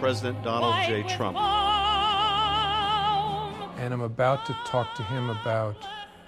President 0.00 0.42
Donald 0.42 0.74
J. 0.86 1.02
Trump. 1.04 1.38
And 3.78 3.94
I'm 3.94 4.02
about 4.02 4.44
to 4.46 4.56
talk 4.66 4.94
to 4.96 5.02
him 5.02 5.30
about 5.30 5.76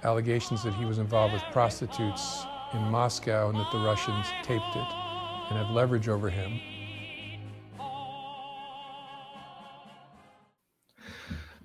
allegations 0.04 0.62
that 0.62 0.72
he 0.74 0.86
was 0.86 0.98
involved 0.98 1.34
with 1.34 1.42
prostitutes 1.52 2.46
in 2.72 2.80
Moscow 2.84 3.50
and 3.50 3.58
that 3.58 3.70
the 3.70 3.78
Russians 3.78 4.26
taped 4.42 4.74
it 4.74 4.88
and 5.48 5.58
have 5.58 5.70
leverage 5.70 6.08
over 6.08 6.30
him. 6.30 6.60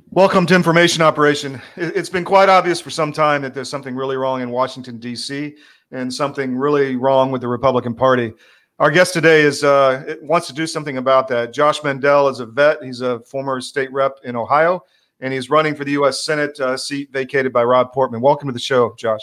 Welcome 0.09 0.45
to 0.47 0.55
Information 0.55 1.01
Operation. 1.01 1.61
It's 1.75 2.09
been 2.09 2.25
quite 2.25 2.49
obvious 2.49 2.81
for 2.81 2.89
some 2.89 3.11
time 3.11 3.41
that 3.43 3.53
there's 3.53 3.69
something 3.69 3.95
really 3.95 4.17
wrong 4.17 4.41
in 4.41 4.49
Washington, 4.49 4.99
D.C., 4.99 5.55
and 5.91 6.13
something 6.13 6.55
really 6.57 6.95
wrong 6.95 7.31
with 7.31 7.41
the 7.41 7.47
Republican 7.47 7.95
Party. 7.95 8.33
Our 8.79 8.89
guest 8.89 9.13
today 9.13 9.41
is 9.41 9.63
uh, 9.63 10.15
wants 10.23 10.47
to 10.47 10.53
do 10.53 10.65
something 10.65 10.97
about 10.97 11.27
that. 11.27 11.53
Josh 11.53 11.83
Mandel 11.83 12.27
is 12.27 12.39
a 12.39 12.45
vet. 12.47 12.83
He's 12.83 13.01
a 13.01 13.19
former 13.19 13.61
state 13.61 13.91
rep 13.93 14.17
in 14.23 14.35
Ohio, 14.35 14.83
and 15.19 15.31
he's 15.31 15.47
running 15.51 15.75
for 15.75 15.85
the 15.85 15.91
U.S. 15.91 16.25
Senate 16.25 16.59
uh, 16.59 16.75
seat 16.75 17.11
vacated 17.11 17.53
by 17.53 17.63
Rob 17.63 17.93
Portman. 17.93 18.19
Welcome 18.19 18.47
to 18.47 18.53
the 18.53 18.59
show, 18.59 18.95
Josh. 18.97 19.21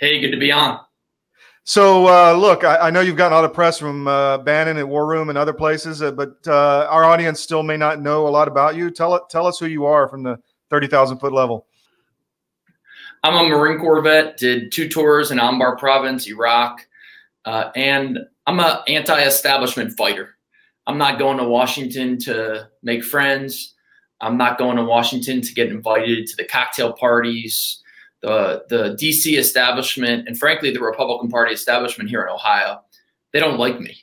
Hey, 0.00 0.18
good 0.20 0.30
to 0.30 0.38
be 0.38 0.50
on. 0.50 0.80
So, 1.64 2.06
uh, 2.06 2.32
look, 2.32 2.64
I, 2.64 2.78
I, 2.78 2.90
know 2.90 3.02
you've 3.02 3.16
gotten 3.16 3.34
a 3.34 3.36
lot 3.36 3.44
of 3.44 3.52
press 3.52 3.78
from 3.78 4.08
uh, 4.08 4.38
Bannon 4.38 4.78
at 4.78 4.88
War 4.88 5.06
Room 5.06 5.28
and 5.28 5.36
other 5.36 5.52
places, 5.52 6.00
uh, 6.00 6.12
but 6.12 6.38
uh, 6.46 6.86
our 6.88 7.04
audience 7.04 7.40
still 7.40 7.62
may 7.62 7.76
not 7.76 8.00
know 8.00 8.26
a 8.26 8.30
lot 8.30 8.48
about 8.48 8.74
you. 8.74 8.90
Tell 8.90 9.14
it, 9.16 9.24
tell 9.28 9.46
us 9.46 9.58
who 9.58 9.66
you 9.66 9.84
are 9.84 10.08
from 10.08 10.22
the 10.22 10.38
thirty 10.70 10.86
thousand 10.86 11.18
foot 11.18 11.34
level. 11.34 11.66
I'm 13.22 13.34
a 13.34 13.46
Marine 13.50 13.78
Corps 13.78 14.00
vet. 14.00 14.38
Did 14.38 14.72
two 14.72 14.88
tours 14.88 15.30
in 15.30 15.36
Anbar 15.36 15.76
Province, 15.78 16.26
Iraq, 16.26 16.86
uh, 17.44 17.70
and 17.76 18.20
I'm 18.48 18.60
an 18.60 18.78
anti-establishment 18.88 19.94
fighter. 19.98 20.36
I'm 20.86 20.96
not 20.96 21.18
going 21.18 21.36
to 21.36 21.44
Washington 21.44 22.18
to 22.20 22.70
make 22.82 23.04
friends. 23.04 23.74
I'm 24.22 24.38
not 24.38 24.56
going 24.56 24.78
to 24.78 24.84
Washington 24.84 25.42
to 25.42 25.52
get 25.52 25.68
invited 25.68 26.26
to 26.26 26.36
the 26.36 26.44
cocktail 26.44 26.94
parties 26.94 27.82
the 28.22 28.64
the 28.70 28.96
DC 29.00 29.38
establishment 29.38 30.26
and 30.26 30.38
frankly 30.38 30.72
the 30.72 30.80
Republican 30.80 31.28
Party 31.30 31.52
establishment 31.52 32.08
here 32.08 32.22
in 32.22 32.28
Ohio, 32.28 32.80
they 33.32 33.38
don't 33.38 33.58
like 33.58 33.80
me 33.80 33.96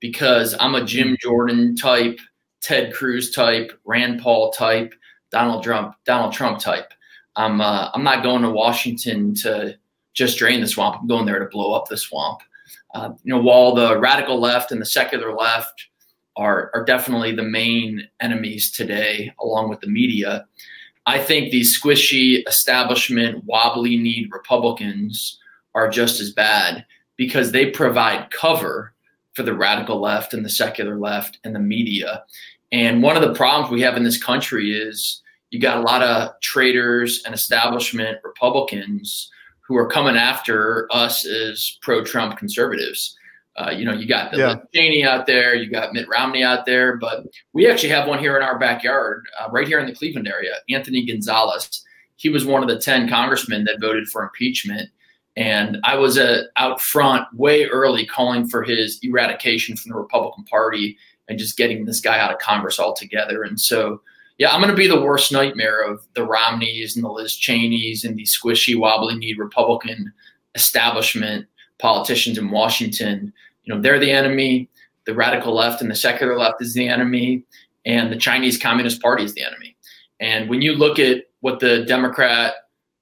because 0.00 0.56
I'm 0.58 0.74
a 0.74 0.84
Jim 0.84 1.16
Jordan 1.20 1.76
type, 1.76 2.18
Ted 2.60 2.92
Cruz 2.92 3.30
type, 3.30 3.72
Rand 3.84 4.20
Paul 4.20 4.50
type, 4.50 4.94
Donald 5.30 5.62
Trump 5.62 5.94
Donald 6.04 6.32
Trump 6.32 6.58
type. 6.58 6.92
I'm 7.36 7.60
uh, 7.60 7.90
I'm 7.94 8.02
not 8.02 8.24
going 8.24 8.42
to 8.42 8.50
Washington 8.50 9.32
to 9.36 9.78
just 10.12 10.38
drain 10.38 10.60
the 10.60 10.66
swamp. 10.66 10.98
I'm 11.00 11.06
going 11.06 11.24
there 11.24 11.38
to 11.38 11.46
blow 11.46 11.72
up 11.72 11.88
the 11.88 11.96
swamp. 11.96 12.40
Uh, 12.94 13.12
you 13.24 13.34
know, 13.34 13.40
while 13.40 13.74
the 13.74 13.98
radical 13.98 14.38
left 14.38 14.70
and 14.70 14.80
the 14.80 14.86
secular 14.86 15.34
left 15.34 15.88
are 16.36 16.70
are 16.74 16.84
definitely 16.84 17.34
the 17.34 17.42
main 17.42 18.08
enemies 18.20 18.70
today, 18.70 19.32
along 19.40 19.68
with 19.68 19.80
the 19.80 19.88
media. 19.88 20.46
I 21.06 21.18
think 21.18 21.50
these 21.50 21.80
squishy 21.80 22.46
establishment, 22.46 23.44
wobbly 23.44 23.96
kneed 23.96 24.30
Republicans 24.32 25.38
are 25.74 25.88
just 25.88 26.20
as 26.20 26.32
bad 26.32 26.86
because 27.16 27.50
they 27.50 27.70
provide 27.70 28.30
cover 28.30 28.94
for 29.34 29.42
the 29.42 29.54
radical 29.54 30.00
left 30.00 30.34
and 30.34 30.44
the 30.44 30.50
secular 30.50 30.98
left 30.98 31.38
and 31.44 31.54
the 31.54 31.60
media. 31.60 32.24
And 32.70 33.02
one 33.02 33.16
of 33.16 33.22
the 33.22 33.34
problems 33.34 33.70
we 33.70 33.80
have 33.82 33.96
in 33.96 34.04
this 34.04 34.22
country 34.22 34.72
is 34.72 35.22
you 35.50 35.60
got 35.60 35.78
a 35.78 35.82
lot 35.82 36.02
of 36.02 36.40
traitors 36.40 37.22
and 37.24 37.34
establishment 37.34 38.18
Republicans 38.24 39.30
who 39.72 39.78
are 39.78 39.86
coming 39.86 40.16
after 40.16 40.86
us 40.90 41.26
as 41.26 41.78
pro 41.80 42.04
Trump 42.04 42.36
conservatives. 42.36 43.16
Uh, 43.56 43.70
you 43.70 43.86
know, 43.86 43.92
you 43.92 44.06
got 44.06 44.30
the 44.30 44.38
yeah. 44.38 44.56
Cheney 44.74 45.02
out 45.04 45.26
there, 45.26 45.54
you 45.54 45.70
got 45.70 45.94
Mitt 45.94 46.08
Romney 46.08 46.42
out 46.42 46.66
there, 46.66 46.96
but 46.96 47.24
we 47.54 47.70
actually 47.70 47.88
have 47.88 48.06
one 48.06 48.18
here 48.18 48.36
in 48.36 48.42
our 48.42 48.58
backyard, 48.58 49.24
uh, 49.40 49.50
right 49.50 49.66
here 49.66 49.78
in 49.78 49.86
the 49.86 49.94
Cleveland 49.94 50.28
area, 50.28 50.56
Anthony 50.68 51.06
Gonzalez. 51.06 51.82
He 52.16 52.28
was 52.28 52.44
one 52.44 52.62
of 52.62 52.68
the 52.68 52.78
10 52.78 53.08
congressmen 53.08 53.64
that 53.64 53.80
voted 53.80 54.08
for 54.08 54.22
impeachment. 54.22 54.90
And 55.36 55.78
I 55.84 55.96
was 55.96 56.18
uh, 56.18 56.42
out 56.56 56.80
front 56.80 57.26
way 57.34 57.64
early 57.64 58.04
calling 58.04 58.48
for 58.48 58.62
his 58.62 58.98
eradication 59.02 59.76
from 59.76 59.90
the 59.90 59.98
Republican 59.98 60.44
Party 60.44 60.98
and 61.28 61.38
just 61.38 61.56
getting 61.56 61.86
this 61.86 62.00
guy 62.00 62.18
out 62.18 62.32
of 62.32 62.38
Congress 62.38 62.78
altogether. 62.78 63.42
And 63.42 63.58
so, 63.58 64.02
yeah, 64.42 64.50
I'm 64.50 64.60
going 64.60 64.72
to 64.72 64.76
be 64.76 64.88
the 64.88 65.00
worst 65.00 65.30
nightmare 65.30 65.84
of 65.84 66.04
the 66.14 66.24
Romneys 66.24 66.96
and 66.96 67.04
the 67.04 67.08
Liz 67.08 67.36
Cheneys 67.36 68.04
and 68.04 68.16
the 68.16 68.24
squishy, 68.24 68.76
wobbly 68.76 69.14
kneed 69.14 69.38
Republican 69.38 70.12
establishment 70.56 71.46
politicians 71.78 72.38
in 72.38 72.50
Washington, 72.50 73.32
you 73.62 73.72
know, 73.72 73.80
they're 73.80 74.00
the 74.00 74.10
enemy. 74.10 74.68
The 75.06 75.14
radical 75.14 75.54
left 75.54 75.80
and 75.80 75.88
the 75.88 75.94
secular 75.94 76.36
left 76.36 76.60
is 76.60 76.74
the 76.74 76.88
enemy, 76.88 77.44
and 77.86 78.10
the 78.10 78.16
Chinese 78.16 78.58
Communist 78.58 79.00
Party 79.00 79.22
is 79.22 79.32
the 79.34 79.44
enemy. 79.44 79.76
And 80.18 80.50
when 80.50 80.60
you 80.60 80.72
look 80.72 80.98
at 80.98 81.26
what 81.38 81.60
the 81.60 81.84
Democrat 81.84 82.54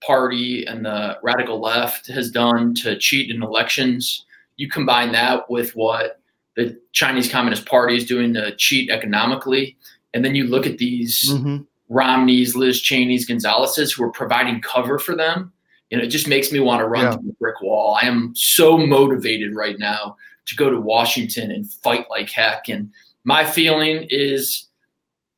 Party 0.05 0.67
and 0.67 0.85
the 0.85 1.17
radical 1.23 1.59
left 1.59 2.07
has 2.09 2.31
done 2.31 2.75
to 2.75 2.99
cheat 2.99 3.35
in 3.35 3.43
elections, 3.43 4.27
you 4.57 4.69
combine 4.69 5.11
that 5.13 5.49
with 5.49 5.75
what 5.75 6.21
the 6.57 6.79
Chinese 6.93 7.33
Communist 7.33 7.65
Party 7.65 7.97
is 7.97 8.05
doing 8.05 8.35
to 8.35 8.55
cheat 8.57 8.91
economically, 8.91 9.79
and 10.15 10.25
then 10.25 10.35
you 10.35 10.45
look 10.45 10.67
at 10.67 10.79
these 10.79 11.31
mm-hmm. 11.31 11.59
Romneys, 11.89 12.55
Liz 12.55 12.81
Cheney's, 12.81 13.27
Gonzalez's 13.27 13.93
who 13.93 14.05
are 14.05 14.13
providing 14.13 14.61
cover 14.61 14.99
for 14.99 15.17
them 15.17 15.53
you 15.91 15.99
know, 15.99 16.05
it 16.05 16.09
just 16.09 16.29
makes 16.29 16.53
me 16.53 16.61
want 16.61 16.81
to 16.81 16.87
run 16.87 17.03
yeah. 17.03 17.13
through 17.13 17.27
the 17.27 17.33
brick 17.35 17.61
wall. 17.61 17.99
I 18.01 18.07
am 18.07 18.33
so 18.37 18.79
motivated 18.79 19.55
right 19.55 19.79
now 19.79 20.17
to 20.47 20.57
go 20.57 20.71
to 20.71 20.81
Washington 20.81 21.51
and 21.51 21.71
fight 21.71 22.07
like 22.09 22.31
heck. 22.31 22.69
And 22.69 22.91
my 23.25 23.45
feeling 23.45 24.07
is 24.09 24.69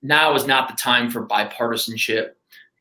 now 0.03 0.35
is 0.35 0.47
not 0.47 0.69
the 0.69 0.77
time 0.77 1.11
for 1.11 1.27
bipartisanship. 1.27 2.33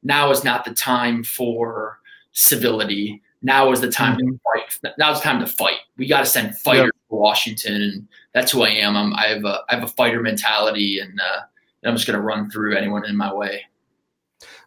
Now 0.04 0.32
is 0.32 0.44
not 0.44 0.66
the 0.66 0.74
time 0.74 1.24
for 1.24 2.00
civility. 2.34 3.22
Now 3.42 3.72
is 3.72 3.80
the 3.80 3.92
time 3.92 4.18
mm-hmm. 4.18 4.32
to 4.32 4.40
fight. 4.84 4.94
Now 4.98 5.14
is 5.14 5.20
the 5.20 5.24
time 5.24 5.40
to 5.40 5.48
fight. 5.48 5.78
We 5.98 6.08
got 6.08 6.20
to 6.20 6.26
send 6.26 6.58
fighters 6.58 6.86
yep. 6.86 7.10
to 7.10 7.16
Washington, 7.16 7.76
and 7.76 8.08
that's 8.34 8.52
who 8.52 8.64
I 8.64 8.70
am. 8.70 8.98
I'm, 8.98 9.14
I 9.14 9.28
have 9.28 9.46
a 9.46 9.62
I 9.70 9.76
have 9.76 9.84
a 9.84 9.88
fighter 9.88 10.22
mentality, 10.22 11.00
and, 11.00 11.20
uh, 11.20 11.42
I'm 11.84 11.96
just 11.96 12.08
going 12.08 12.18
to 12.18 12.24
run 12.24 12.50
through 12.50 12.78
anyone 12.78 13.06
in 13.06 13.18
my 13.18 13.34
way. 13.34 13.62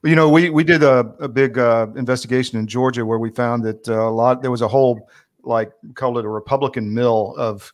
You 0.03 0.15
know, 0.15 0.29
we 0.29 0.51
we 0.51 0.65
did 0.65 0.83
a, 0.83 0.99
a 1.19 1.29
big 1.29 1.59
uh, 1.59 1.87
investigation 1.97 2.59
in 2.59 2.67
Georgia 2.67 3.07
where 3.07 3.19
we 3.19 3.31
found 3.31 3.65
that 3.65 3.89
uh, 3.89 4.09
a 4.09 4.11
lot 4.11 4.43
there 4.43 4.51
was 4.51 4.61
a 4.61 4.69
whole 4.69 5.09
like 5.43 5.73
called 5.95 6.19
it 6.19 6.25
a 6.25 6.29
Republican 6.29 6.93
mill 6.93 7.35
of 7.37 7.73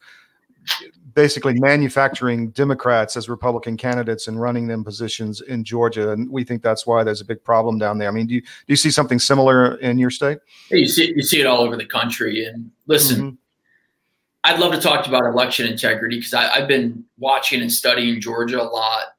basically 1.15 1.55
manufacturing 1.55 2.51
Democrats 2.51 3.17
as 3.17 3.29
Republican 3.29 3.77
candidates 3.77 4.29
and 4.29 4.41
running 4.41 4.69
them 4.69 4.85
positions 4.85 5.41
in 5.41 5.65
Georgia, 5.65 6.13
and 6.13 6.31
we 6.31 6.45
think 6.45 6.63
that's 6.63 6.87
why 6.87 7.03
there's 7.03 7.21
a 7.21 7.25
big 7.25 7.43
problem 7.43 7.79
down 7.79 7.99
there. 7.99 8.09
I 8.09 8.13
mean, 8.13 8.27
do 8.27 8.35
you 8.35 8.41
do 8.41 8.49
you 8.69 8.77
see 8.77 8.91
something 8.91 9.19
similar 9.19 9.77
in 9.77 9.99
your 9.99 10.11
state? 10.11 10.39
You 10.71 10.87
see 10.87 11.13
you 11.15 11.23
see 11.23 11.41
it 11.41 11.47
all 11.47 11.61
over 11.61 11.77
the 11.77 11.87
country. 11.87 12.45
And 12.45 12.71
listen, 12.87 13.17
mm-hmm. 13.17 13.35
I'd 14.45 14.61
love 14.61 14.73
to 14.73 14.81
talk 14.81 15.05
to 15.05 15.11
you 15.11 15.17
about 15.17 15.29
election 15.29 15.67
integrity 15.67 16.17
because 16.17 16.35
I've 16.35 16.69
been 16.69 17.05
watching 17.19 17.61
and 17.61 17.73
studying 17.73 18.21
Georgia 18.21 18.63
a 18.63 18.65
lot 18.65 19.15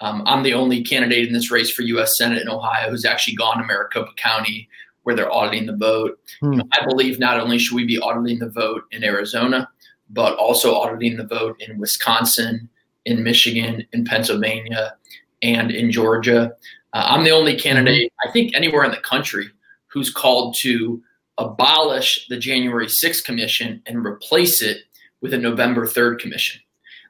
um, 0.00 0.22
I'm 0.26 0.42
the 0.42 0.54
only 0.54 0.82
candidate 0.82 1.26
in 1.26 1.32
this 1.32 1.50
race 1.50 1.70
for 1.70 1.82
U.S. 1.82 2.16
Senate 2.18 2.42
in 2.42 2.48
Ohio 2.48 2.90
who's 2.90 3.04
actually 3.04 3.34
gone 3.34 3.58
to 3.58 3.64
Maricopa 3.64 4.12
County 4.16 4.68
where 5.06 5.14
they're 5.14 5.32
auditing 5.32 5.66
the 5.66 5.76
vote. 5.76 6.18
Hmm. 6.40 6.52
You 6.52 6.58
know, 6.58 6.68
I 6.72 6.84
believe 6.84 7.20
not 7.20 7.38
only 7.38 7.58
should 7.58 7.76
we 7.76 7.84
be 7.84 7.98
auditing 7.98 8.40
the 8.40 8.50
vote 8.50 8.82
in 8.90 9.04
Arizona, 9.04 9.68
but 10.10 10.36
also 10.36 10.74
auditing 10.74 11.16
the 11.16 11.26
vote 11.26 11.60
in 11.60 11.78
Wisconsin, 11.78 12.68
in 13.04 13.22
Michigan, 13.22 13.86
in 13.92 14.04
Pennsylvania, 14.04 14.96
and 15.42 15.70
in 15.70 15.92
Georgia. 15.92 16.52
Uh, 16.92 17.06
I'm 17.08 17.22
the 17.22 17.30
only 17.30 17.56
candidate, 17.56 18.12
I 18.26 18.32
think, 18.32 18.54
anywhere 18.56 18.84
in 18.84 18.90
the 18.90 18.96
country 18.96 19.48
who's 19.86 20.10
called 20.10 20.56
to 20.62 21.00
abolish 21.38 22.26
the 22.28 22.36
January 22.36 22.86
6th 22.86 23.22
commission 23.24 23.82
and 23.86 24.04
replace 24.04 24.60
it 24.60 24.78
with 25.20 25.32
a 25.34 25.38
November 25.38 25.86
3rd 25.86 26.18
commission. 26.18 26.60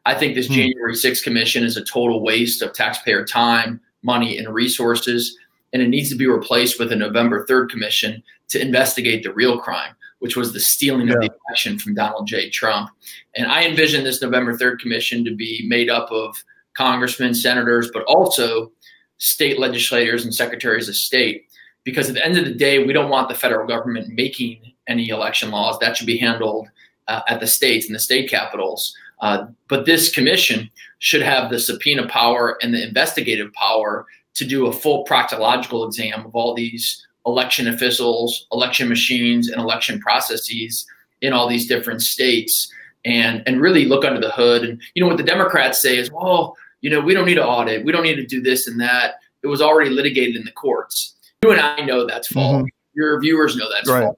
I 0.06 0.14
think 0.14 0.34
this 0.34 0.46
hmm. 0.46 0.54
January 0.54 0.94
6th 0.94 1.22
commission 1.22 1.64
is 1.64 1.76
a 1.76 1.84
total 1.84 2.22
waste 2.22 2.62
of 2.62 2.72
taxpayer 2.72 3.24
time, 3.24 3.80
money, 4.02 4.38
and 4.38 4.54
resources. 4.54 5.36
And 5.72 5.82
it 5.82 5.88
needs 5.88 6.08
to 6.10 6.16
be 6.16 6.28
replaced 6.28 6.78
with 6.78 6.92
a 6.92 6.96
November 6.96 7.44
3rd 7.44 7.68
commission 7.70 8.22
to 8.48 8.60
investigate 8.60 9.24
the 9.24 9.34
real 9.34 9.58
crime, 9.58 9.94
which 10.20 10.36
was 10.36 10.52
the 10.52 10.60
stealing 10.60 11.08
yeah. 11.08 11.14
of 11.14 11.20
the 11.20 11.30
election 11.48 11.78
from 11.78 11.94
Donald 11.94 12.28
J. 12.28 12.48
Trump. 12.48 12.88
And 13.34 13.50
I 13.50 13.64
envision 13.64 14.04
this 14.04 14.22
November 14.22 14.56
3rd 14.56 14.78
commission 14.78 15.24
to 15.24 15.34
be 15.34 15.66
made 15.66 15.90
up 15.90 16.10
of 16.12 16.36
congressmen, 16.74 17.34
senators, 17.34 17.90
but 17.92 18.04
also 18.04 18.70
state 19.18 19.58
legislators 19.58 20.24
and 20.24 20.32
secretaries 20.32 20.88
of 20.88 20.94
state. 20.94 21.46
Because 21.82 22.08
at 22.08 22.14
the 22.14 22.24
end 22.24 22.38
of 22.38 22.44
the 22.44 22.54
day, 22.54 22.84
we 22.84 22.92
don't 22.92 23.10
want 23.10 23.28
the 23.28 23.34
federal 23.34 23.66
government 23.66 24.08
making 24.14 24.72
any 24.86 25.08
election 25.08 25.50
laws. 25.50 25.78
That 25.80 25.96
should 25.96 26.06
be 26.06 26.18
handled 26.18 26.68
uh, 27.08 27.22
at 27.28 27.40
the 27.40 27.46
states 27.46 27.86
and 27.86 27.94
the 27.94 28.00
state 28.00 28.30
capitals. 28.30 28.96
Uh, 29.20 29.46
but 29.68 29.86
this 29.86 30.12
commission 30.12 30.70
should 30.98 31.22
have 31.22 31.50
the 31.50 31.58
subpoena 31.58 32.06
power 32.08 32.58
and 32.62 32.74
the 32.74 32.82
investigative 32.82 33.52
power 33.54 34.06
to 34.34 34.44
do 34.44 34.66
a 34.66 34.72
full 34.72 35.04
proctological 35.06 35.86
exam 35.86 36.24
of 36.26 36.34
all 36.34 36.54
these 36.54 37.06
election 37.26 37.68
officials, 37.68 38.46
election 38.52 38.88
machines, 38.88 39.48
and 39.48 39.60
election 39.60 39.98
processes 40.00 40.86
in 41.22 41.32
all 41.32 41.48
these 41.48 41.66
different 41.66 42.02
states 42.02 42.72
and 43.04 43.42
and 43.46 43.60
really 43.60 43.84
look 43.84 44.04
under 44.04 44.20
the 44.20 44.30
hood. 44.30 44.64
And 44.64 44.80
you 44.94 45.02
know 45.02 45.08
what 45.08 45.16
the 45.16 45.22
Democrats 45.22 45.80
say 45.80 45.96
is, 45.96 46.10
well, 46.10 46.56
you 46.80 46.90
know, 46.90 47.00
we 47.00 47.14
don't 47.14 47.26
need 47.26 47.34
to 47.36 47.46
audit, 47.46 47.84
we 47.84 47.92
don't 47.92 48.02
need 48.02 48.16
to 48.16 48.26
do 48.26 48.40
this 48.40 48.66
and 48.66 48.80
that. 48.80 49.14
It 49.42 49.48
was 49.48 49.62
already 49.62 49.90
litigated 49.90 50.36
in 50.36 50.44
the 50.44 50.52
courts. 50.52 51.14
You 51.42 51.52
and 51.52 51.60
I 51.60 51.80
know 51.80 52.06
that's 52.06 52.28
false. 52.28 52.56
Mm-hmm. 52.56 52.66
Your 52.94 53.20
viewers 53.20 53.56
know 53.56 53.66
that's 53.72 53.88
right. 53.88 54.04
false. 54.04 54.16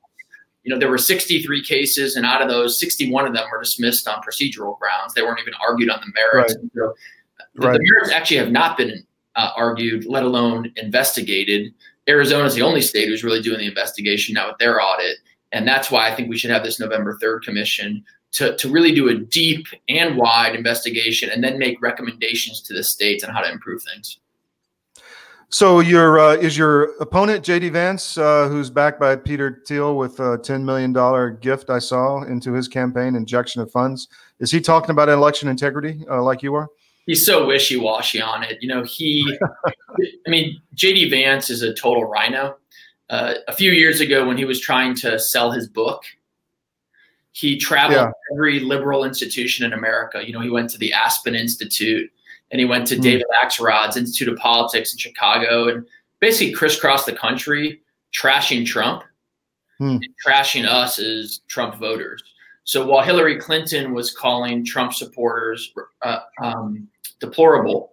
You 0.69 0.75
know, 0.75 0.81
there 0.81 0.91
were 0.91 0.99
63 0.99 1.62
cases, 1.62 2.15
and 2.15 2.26
out 2.26 2.43
of 2.43 2.49
those, 2.50 2.79
61 2.79 3.26
of 3.26 3.32
them 3.32 3.47
were 3.50 3.62
dismissed 3.62 4.06
on 4.06 4.20
procedural 4.20 4.79
grounds. 4.79 5.15
They 5.15 5.23
weren't 5.23 5.41
even 5.41 5.55
argued 5.67 5.88
on 5.88 5.99
the 6.00 6.12
merits. 6.12 6.56
Right. 6.56 6.70
So 6.75 6.94
the, 7.55 7.67
right. 7.67 7.73
the, 7.73 7.91
merits 7.91 8.12
actually 8.12 8.37
have 8.37 8.50
not 8.50 8.76
been 8.76 9.03
uh, 9.35 9.49
argued, 9.56 10.05
let 10.05 10.25
alone 10.25 10.70
investigated. 10.76 11.73
Arizona 12.06 12.44
is 12.44 12.55
the 12.55 12.61
only 12.61 12.82
state 12.82 13.09
who's 13.09 13.25
really 13.25 13.41
doing 13.41 13.61
the 13.61 13.67
investigation 13.67 14.35
now 14.35 14.49
with 14.49 14.59
their 14.59 14.79
audit. 14.79 15.17
And 15.53 15.67
that's 15.67 15.91
why 15.91 16.06
I 16.06 16.15
think 16.15 16.29
we 16.29 16.37
should 16.37 16.50
have 16.50 16.65
this 16.65 16.79
November 16.79 17.19
3rd 17.23 17.44
commission 17.44 18.05
to, 18.32 18.55
to 18.59 18.69
really 18.69 18.94
do 18.94 19.09
a 19.09 19.15
deep 19.15 19.69
and 19.88 20.19
wide 20.19 20.55
investigation 20.55 21.31
and 21.31 21.43
then 21.43 21.59
make 21.59 21.81
recommendations 21.81 22.61
to 22.61 22.75
the 22.75 22.85
states 22.85 23.25
on 23.25 23.31
how 23.32 23.41
to 23.41 23.50
improve 23.50 23.82
things. 23.85 24.19
So 25.50 25.81
your 25.81 26.19
uh, 26.19 26.35
is 26.35 26.59
your 26.59 26.95
opponent 27.00 27.43
JD 27.43 27.73
Vance, 27.73 28.19
uh, 28.19 28.49
who's 28.49 28.69
backed 28.69 29.00
by 29.00 29.17
Peter 29.17 29.62
Thiel 29.67 29.97
with 29.97 30.21
a 30.21 30.37
ten 30.37 30.62
million 30.62 30.93
dollar 30.93 31.31
gift 31.31 31.71
I 31.71 31.79
saw 31.79 32.23
into 32.23 32.53
his 32.53 32.69
campaign 32.69 33.15
injection 33.15 33.62
of 33.62 33.71
funds. 33.71 34.09
Is 34.41 34.50
he 34.50 34.61
talking 34.61 34.91
about 34.91 35.09
election 35.09 35.49
integrity 35.49 36.05
uh, 36.11 36.23
like 36.23 36.43
you 36.43 36.55
are? 36.55 36.69
He's 37.06 37.25
so 37.25 37.47
wishy 37.47 37.79
washy 37.79 38.21
on 38.21 38.43
it. 38.43 38.59
You 38.61 38.69
know, 38.69 38.85
he, 38.85 39.39
I 40.27 40.31
mean, 40.31 40.61
JD 40.77 41.09
Vance 41.09 41.49
is 41.49 41.62
a 41.62 41.73
total 41.73 42.05
RINO. 42.05 42.56
Uh, 43.09 43.35
a 43.49 43.55
few 43.55 43.73
years 43.73 44.03
ago, 44.03 44.27
when 44.27 44.37
he 44.37 44.44
was 44.44 44.61
trying 44.61 44.94
to 44.97 45.19
sell 45.19 45.51
his 45.51 45.67
book, 45.67 46.03
he 47.33 47.56
traveled 47.56 47.97
yeah. 47.97 48.11
every 48.35 48.61
liberal 48.61 49.05
institution 49.05 49.65
in 49.65 49.73
America. 49.73 50.27
You 50.27 50.35
know, 50.35 50.41
he 50.41 50.51
went 50.51 50.69
to 50.71 50.79
the 50.79 50.93
Aspen 50.93 51.35
Institute 51.35 52.11
and 52.50 52.61
he 52.61 52.65
went 52.65 52.87
to 52.89 52.97
mm. 52.97 53.03
David 53.03 53.27
Axelrod's 53.43 53.97
Institute 53.97 54.29
of 54.29 54.39
Politics 54.39 54.93
in 54.93 54.99
Chicago 54.99 55.69
and 55.69 55.87
basically 56.21 56.53
crisscrossed 56.53 57.06
the 57.06 57.12
country 57.12 57.81
trashing 58.15 58.65
Trump, 58.67 59.03
mm. 59.81 60.00
trashing 60.27 60.67
us 60.67 60.99
as 60.99 61.41
Trump 61.49 61.77
voters. 61.77 62.23
So 62.65 62.87
while 62.87 63.03
Hillary 63.03 63.39
Clinton 63.39 63.95
was 63.95 64.11
calling 64.11 64.65
Trump 64.65 64.93
supporters 64.93 65.73
uh, 66.03 66.21
um, 66.43 66.89
deplorable, 67.19 67.93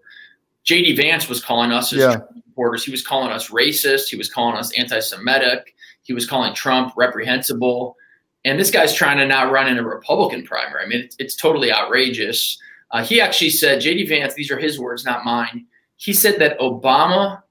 JD 0.65 0.97
Vance 0.97 1.29
was 1.29 1.43
calling 1.43 1.71
us 1.71 1.93
as 1.93 1.99
yeah. 1.99 2.17
supporters. 2.47 2.83
He 2.83 2.91
was 2.91 3.05
calling 3.05 3.31
us 3.31 3.49
racist. 3.49 4.09
He 4.09 4.17
was 4.17 4.29
calling 4.29 4.57
us 4.57 4.77
anti-Semitic. 4.77 5.75
He 6.01 6.13
was 6.13 6.27
calling 6.27 6.53
Trump 6.53 6.93
reprehensible. 6.97 7.95
And 8.43 8.59
this 8.59 8.69
guy's 8.69 8.93
trying 8.93 9.17
to 9.17 9.25
now 9.25 9.49
run 9.49 9.67
in 9.67 9.77
a 9.77 9.83
Republican 9.83 10.43
primary. 10.43 10.83
I 10.83 10.87
mean, 10.87 10.99
it's, 10.99 11.15
it's 11.19 11.35
totally 11.35 11.71
outrageous. 11.71 12.59
Uh, 12.91 13.03
he 13.03 13.19
actually 13.19 13.49
said, 13.49 13.81
JD 13.81 14.07
Vance, 14.07 14.33
these 14.33 14.51
are 14.51 14.59
his 14.59 14.79
words, 14.79 15.05
not 15.05 15.25
mine. 15.25 15.65
He 15.97 16.13
said 16.13 16.39
that 16.39 16.59
Obama 16.59 17.41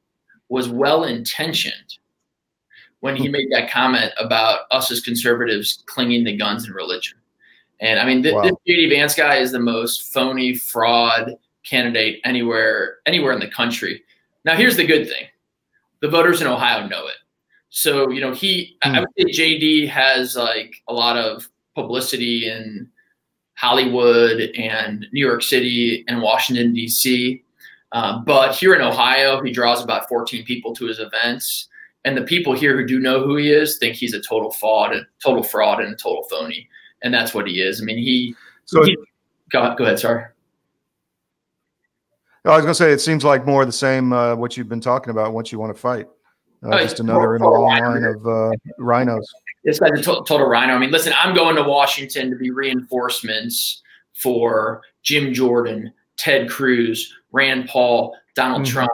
was 0.49 0.69
well 0.69 1.05
intentioned 1.05 1.99
when 3.01 3.17
he 3.17 3.29
made 3.29 3.51
that 3.51 3.71
comment 3.71 4.13
about 4.19 4.61
us 4.71 4.91
as 4.91 5.01
conservatives 5.01 5.83
clinging 5.87 6.25
to 6.25 6.33
guns 6.33 6.65
and 6.65 6.75
religion. 6.75 7.19
And 7.81 7.99
I 8.01 8.07
mean, 8.07 8.23
th- 8.23 8.35
wow. 8.35 8.43
this 8.43 8.55
JD 8.67 8.91
Vance 8.91 9.15
guy 9.15 9.37
is 9.37 9.53
the 9.53 9.59
most 9.59 10.13
phony 10.13 10.55
fraud 10.55 11.35
candidate 11.65 12.21
anywhere 12.25 12.99
anywhere 13.05 13.33
in 13.33 13.41
the 13.41 13.51
country. 13.51 14.03
Now, 14.45 14.57
here's 14.57 14.77
the 14.77 14.87
good 14.87 15.07
thing: 15.07 15.27
the 16.01 16.09
voters 16.09 16.41
in 16.41 16.47
Ohio 16.47 16.87
know 16.87 17.07
it. 17.07 17.17
So, 17.69 18.09
you 18.09 18.21
know, 18.21 18.33
he, 18.33 18.79
mm. 18.85 18.97
I 18.97 19.01
would 19.01 19.09
say 19.19 19.25
JD 19.25 19.89
has 19.89 20.37
like 20.37 20.77
a 20.89 20.93
lot 20.93 21.17
of 21.17 21.49
publicity 21.75 22.49
in 22.49 22.89
Hollywood 23.65 24.41
and 24.57 25.07
New 25.13 25.27
York 25.27 25.43
City 25.43 26.05
and 26.07 26.21
Washington, 26.21 26.75
D.C. 26.75 27.43
Uh, 27.93 28.19
but 28.19 28.55
here 28.55 28.75
in 28.75 28.83
Ohio, 28.83 29.43
he 29.43 29.53
draws 29.53 29.83
about 29.83 30.07
14 30.07 30.45
people 30.45 30.75
to 30.75 30.85
his 30.85 30.99
events. 30.99 31.69
And 32.05 32.15
the 32.15 32.23
people 32.23 32.53
here 32.53 32.77
who 32.77 32.87
do 32.87 33.01
know 33.01 33.25
who 33.25 33.37
he 33.37 33.51
is 33.51 33.79
think 33.79 33.97
he's 33.97 34.13
a 34.13 34.21
total 34.21 34.51
fraud, 34.51 34.95
a 34.95 35.07
total 35.23 35.43
fraud, 35.43 35.81
and 35.81 35.95
a 35.95 35.97
total 35.97 36.25
phony. 36.25 36.69
And 37.03 37.15
that's 37.15 37.33
what 37.33 37.47
he 37.47 37.63
is. 37.63 37.81
I 37.81 37.85
mean, 37.85 37.97
he. 37.97 38.35
So 38.67 38.83
he, 38.83 38.99
go, 39.49 39.75
go 39.75 39.85
ahead, 39.85 39.99
sorry. 39.99 40.25
I 42.45 42.57
was 42.57 42.61
going 42.61 42.69
to 42.69 42.75
say, 42.75 42.93
it 42.93 43.01
seems 43.01 43.25
like 43.25 43.47
more 43.47 43.63
of 43.63 43.69
the 43.69 43.73
same, 43.73 44.13
uh, 44.13 44.35
what 44.35 44.59
you've 44.59 44.69
been 44.69 44.81
talking 44.81 45.11
about 45.11 45.33
once 45.33 45.51
you 45.51 45.59
want 45.59 45.75
to 45.75 45.81
fight. 45.81 46.07
Uh, 46.63 46.71
oh, 46.73 46.79
just 46.79 47.01
another 47.01 47.37
in 47.37 47.41
a 47.41 47.49
long 47.49 47.79
line 47.81 48.05
of 48.05 48.27
uh, 48.27 48.53
RINOs. 48.79 49.25
This 49.65 49.81
guy's 49.81 49.99
a 49.99 50.03
to- 50.03 50.25
total 50.27 50.47
RINO. 50.47 50.75
I 50.75 50.79
mean, 50.79 50.91
listen, 50.91 51.13
I'm 51.19 51.35
going 51.35 51.57
to 51.57 51.63
Washington 51.63 52.31
to 52.31 52.37
be 52.37 52.51
reinforcements 52.51 53.83
for 54.15 54.83
Jim 55.03 55.33
Jordan, 55.33 55.93
Ted 56.17 56.49
Cruz, 56.49 57.13
Rand 57.33 57.69
Paul, 57.69 58.17
Donald 58.35 58.63
mm-hmm. 58.63 58.73
Trump. 58.73 58.93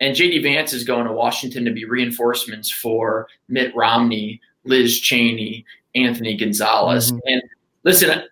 And 0.00 0.16
JD 0.16 0.42
Vance 0.42 0.72
is 0.72 0.84
going 0.84 1.06
to 1.06 1.12
Washington 1.12 1.64
to 1.64 1.70
be 1.70 1.84
reinforcements 1.84 2.70
for 2.70 3.28
Mitt 3.48 3.74
Romney, 3.74 4.40
Liz 4.64 5.00
Cheney, 5.00 5.64
Anthony 5.94 6.36
Gonzalez. 6.36 7.12
Mm-hmm. 7.12 7.18
And 7.26 7.42
listen, 7.84 8.22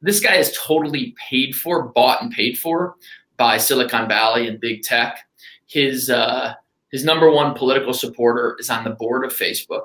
this 0.00 0.20
guy 0.20 0.34
is 0.34 0.56
totally 0.60 1.14
paid 1.28 1.54
for, 1.54 1.88
bought 1.88 2.22
and 2.22 2.32
paid 2.32 2.58
for 2.58 2.96
by 3.36 3.56
Silicon 3.56 4.08
Valley 4.08 4.48
and 4.48 4.60
big 4.60 4.82
tech. 4.82 5.26
His 5.66 6.10
uh, 6.10 6.54
his 6.90 7.04
number 7.04 7.30
one 7.30 7.54
political 7.54 7.94
supporter 7.94 8.56
is 8.58 8.68
on 8.68 8.84
the 8.84 8.90
board 8.90 9.24
of 9.24 9.32
Facebook. 9.32 9.84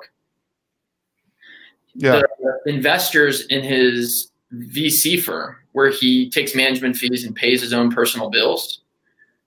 Yeah. 1.94 2.22
The 2.64 2.72
investors 2.72 3.46
in 3.46 3.62
his 3.62 4.30
VC 4.52 5.22
firm, 5.22 5.56
where 5.72 5.90
he 5.90 6.30
takes 6.30 6.54
management 6.54 6.96
fees 6.96 7.24
and 7.24 7.34
pays 7.34 7.60
his 7.60 7.72
own 7.72 7.90
personal 7.90 8.30
bills, 8.30 8.80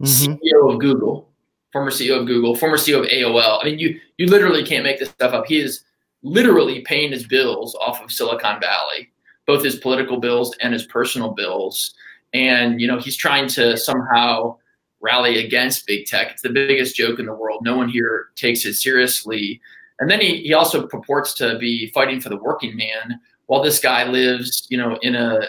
mm-hmm. 0.01 0.33
CEO 0.33 0.73
of 0.73 0.79
Google, 0.79 1.29
former 1.71 1.91
CEO 1.91 2.19
of 2.19 2.27
Google, 2.27 2.55
former 2.55 2.77
CEO 2.77 2.99
of 2.99 3.05
AOL. 3.07 3.59
I 3.61 3.65
mean, 3.65 3.79
you 3.79 3.99
you 4.17 4.27
literally 4.27 4.63
can't 4.63 4.83
make 4.83 4.99
this 4.99 5.09
stuff 5.09 5.33
up. 5.33 5.45
He 5.47 5.59
is 5.59 5.83
literally 6.23 6.81
paying 6.81 7.11
his 7.11 7.25
bills 7.25 7.75
off 7.75 8.01
of 8.03 8.11
Silicon 8.11 8.59
Valley, 8.61 9.11
both 9.47 9.63
his 9.63 9.77
political 9.77 10.19
bills 10.19 10.55
and 10.61 10.73
his 10.73 10.85
personal 10.85 11.31
bills. 11.31 11.95
And 12.33 12.79
you 12.79 12.87
know, 12.87 12.99
he's 12.99 13.17
trying 13.17 13.47
to 13.49 13.77
somehow 13.77 14.57
rally 15.01 15.43
against 15.43 15.87
big 15.87 16.05
tech. 16.05 16.31
It's 16.31 16.43
the 16.43 16.49
biggest 16.49 16.95
joke 16.95 17.19
in 17.19 17.25
the 17.25 17.33
world. 17.33 17.61
No 17.63 17.75
one 17.75 17.89
here 17.89 18.29
takes 18.35 18.65
it 18.65 18.75
seriously. 18.75 19.59
And 20.01 20.09
then 20.09 20.19
he, 20.19 20.41
he 20.41 20.53
also 20.53 20.87
purports 20.87 21.33
to 21.35 21.57
be 21.59 21.91
fighting 21.91 22.19
for 22.19 22.29
the 22.29 22.37
working 22.37 22.75
man 22.75 23.19
while 23.45 23.61
this 23.61 23.79
guy 23.79 24.03
lives, 24.03 24.65
you 24.69 24.77
know, 24.77 24.97
in 25.03 25.15
a, 25.15 25.41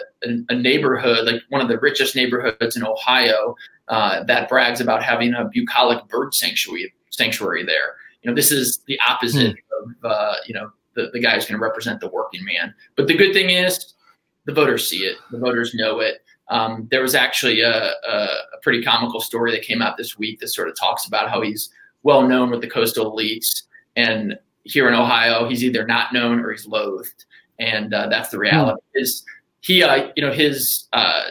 a, 0.49 0.55
neighborhood, 0.55 1.25
like 1.25 1.41
one 1.49 1.59
of 1.59 1.67
the 1.69 1.79
richest 1.79 2.15
neighborhoods 2.15 2.75
in 2.75 2.85
Ohio 2.85 3.55
uh, 3.87 4.23
that 4.25 4.47
brags 4.47 4.79
about 4.79 5.01
having 5.01 5.33
a 5.33 5.49
bucolic 5.51 6.07
bird 6.07 6.35
sanctuary, 6.35 6.93
sanctuary 7.09 7.65
there. 7.65 7.95
You 8.21 8.29
know, 8.29 8.35
this 8.35 8.51
is 8.51 8.79
the 8.87 8.99
opposite 9.07 9.55
hmm. 9.55 10.05
of, 10.05 10.11
uh, 10.11 10.35
you 10.45 10.53
know, 10.53 10.69
the, 10.95 11.09
the 11.13 11.19
guy 11.19 11.33
who's 11.33 11.45
going 11.45 11.57
to 11.57 11.63
represent 11.63 11.99
the 11.99 12.09
working 12.09 12.45
man. 12.45 12.75
But 12.95 13.07
the 13.07 13.17
good 13.17 13.33
thing 13.33 13.49
is 13.49 13.93
the 14.45 14.53
voters 14.53 14.87
see 14.87 14.99
it. 14.99 15.17
The 15.31 15.39
voters 15.39 15.73
know 15.73 15.99
it. 15.99 16.23
Um, 16.49 16.87
there 16.91 17.01
was 17.01 17.15
actually 17.15 17.61
a, 17.61 17.93
a, 18.07 18.13
a, 18.53 18.57
pretty 18.61 18.83
comical 18.83 19.21
story 19.21 19.49
that 19.51 19.61
came 19.61 19.81
out 19.81 19.95
this 19.95 20.17
week 20.17 20.39
that 20.41 20.49
sort 20.49 20.67
of 20.67 20.77
talks 20.77 21.07
about 21.07 21.29
how 21.29 21.41
he's 21.41 21.69
well 22.03 22.27
known 22.27 22.51
with 22.51 22.59
the 22.59 22.69
coastal 22.69 23.15
elites, 23.15 23.63
and 23.95 24.37
here 24.63 24.87
in 24.87 24.93
Ohio, 24.93 25.47
he's 25.47 25.63
either 25.63 25.85
not 25.85 26.13
known 26.13 26.39
or 26.39 26.51
he's 26.51 26.65
loathed, 26.65 27.25
and 27.59 27.93
uh, 27.93 28.07
that's 28.07 28.29
the 28.29 28.39
reality. 28.39 28.81
Mm. 28.95 29.01
Is 29.01 29.25
he? 29.61 29.83
Uh, 29.83 30.09
you 30.15 30.23
know, 30.23 30.31
his 30.31 30.87
uh, 30.93 31.23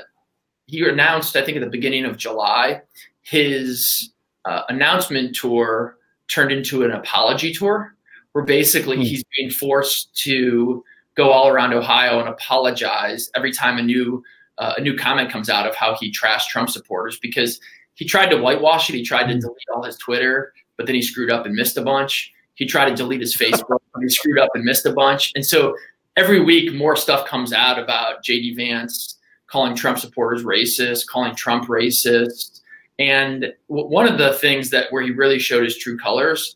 he 0.67 0.87
announced, 0.89 1.37
I 1.37 1.43
think, 1.43 1.57
at 1.57 1.61
the 1.61 1.71
beginning 1.71 2.05
of 2.05 2.17
July, 2.17 2.83
his 3.23 4.13
uh, 4.45 4.63
announcement 4.69 5.35
tour 5.35 5.97
turned 6.29 6.53
into 6.53 6.85
an 6.85 6.93
apology 6.93 7.53
tour, 7.53 7.95
where 8.33 8.45
basically 8.45 8.97
mm. 8.99 9.05
he's 9.05 9.25
being 9.37 9.51
forced 9.51 10.15
to 10.23 10.85
go 11.15 11.31
all 11.31 11.49
around 11.49 11.75
Ohio 11.75 12.21
and 12.21 12.29
apologize 12.29 13.31
every 13.35 13.53
time 13.53 13.79
a 13.79 13.83
new 13.83 14.23
uh, 14.59 14.75
a 14.77 14.81
new 14.81 14.97
comment 14.97 15.31
comes 15.31 15.49
out 15.49 15.67
of 15.67 15.75
how 15.75 15.97
he 15.99 16.13
trashed 16.13 16.49
Trump 16.49 16.69
supporters 16.71 17.19
because 17.21 17.61
he 17.95 18.05
tried 18.05 18.31
to 18.31 18.37
whitewash 18.37 18.89
it. 18.89 18.95
He 18.95 19.03
tried 19.03 19.27
to 19.29 19.35
mm. 19.35 19.41
delete 19.41 19.69
all 19.75 19.83
his 19.83 19.97
Twitter, 19.97 20.53
but 20.77 20.87
then 20.87 20.95
he 20.95 21.03
screwed 21.03 21.31
up 21.31 21.47
and 21.47 21.55
missed 21.55 21.77
a 21.77 21.83
bunch. 21.83 22.33
He 22.63 22.69
tried 22.69 22.91
to 22.91 22.95
delete 22.95 23.21
his 23.21 23.37
Facebook, 23.37 23.81
he 24.01 24.09
screwed 24.09 24.39
up 24.39 24.51
and 24.55 24.63
missed 24.63 24.87
a 24.87 24.93
bunch. 24.93 25.33
And 25.35 25.45
so 25.45 25.77
every 26.17 26.41
week, 26.41 26.73
more 26.73 26.95
stuff 26.95 27.27
comes 27.27 27.53
out 27.53 27.77
about 27.77 28.23
JD 28.23 28.55
Vance 28.55 29.19
calling 29.49 29.75
Trump 29.75 29.99
supporters 29.99 30.45
racist, 30.45 31.09
calling 31.09 31.35
Trump 31.35 31.67
racist. 31.67 32.61
And 33.01 33.53
one 33.67 34.07
of 34.07 34.17
the 34.17 34.35
things 34.35 34.71
that 34.71 34.93
where 34.93 35.03
he 35.03 35.11
really 35.11 35.41
showed 35.41 35.65
his 35.65 35.77
true 35.77 35.99
colors 35.99 36.55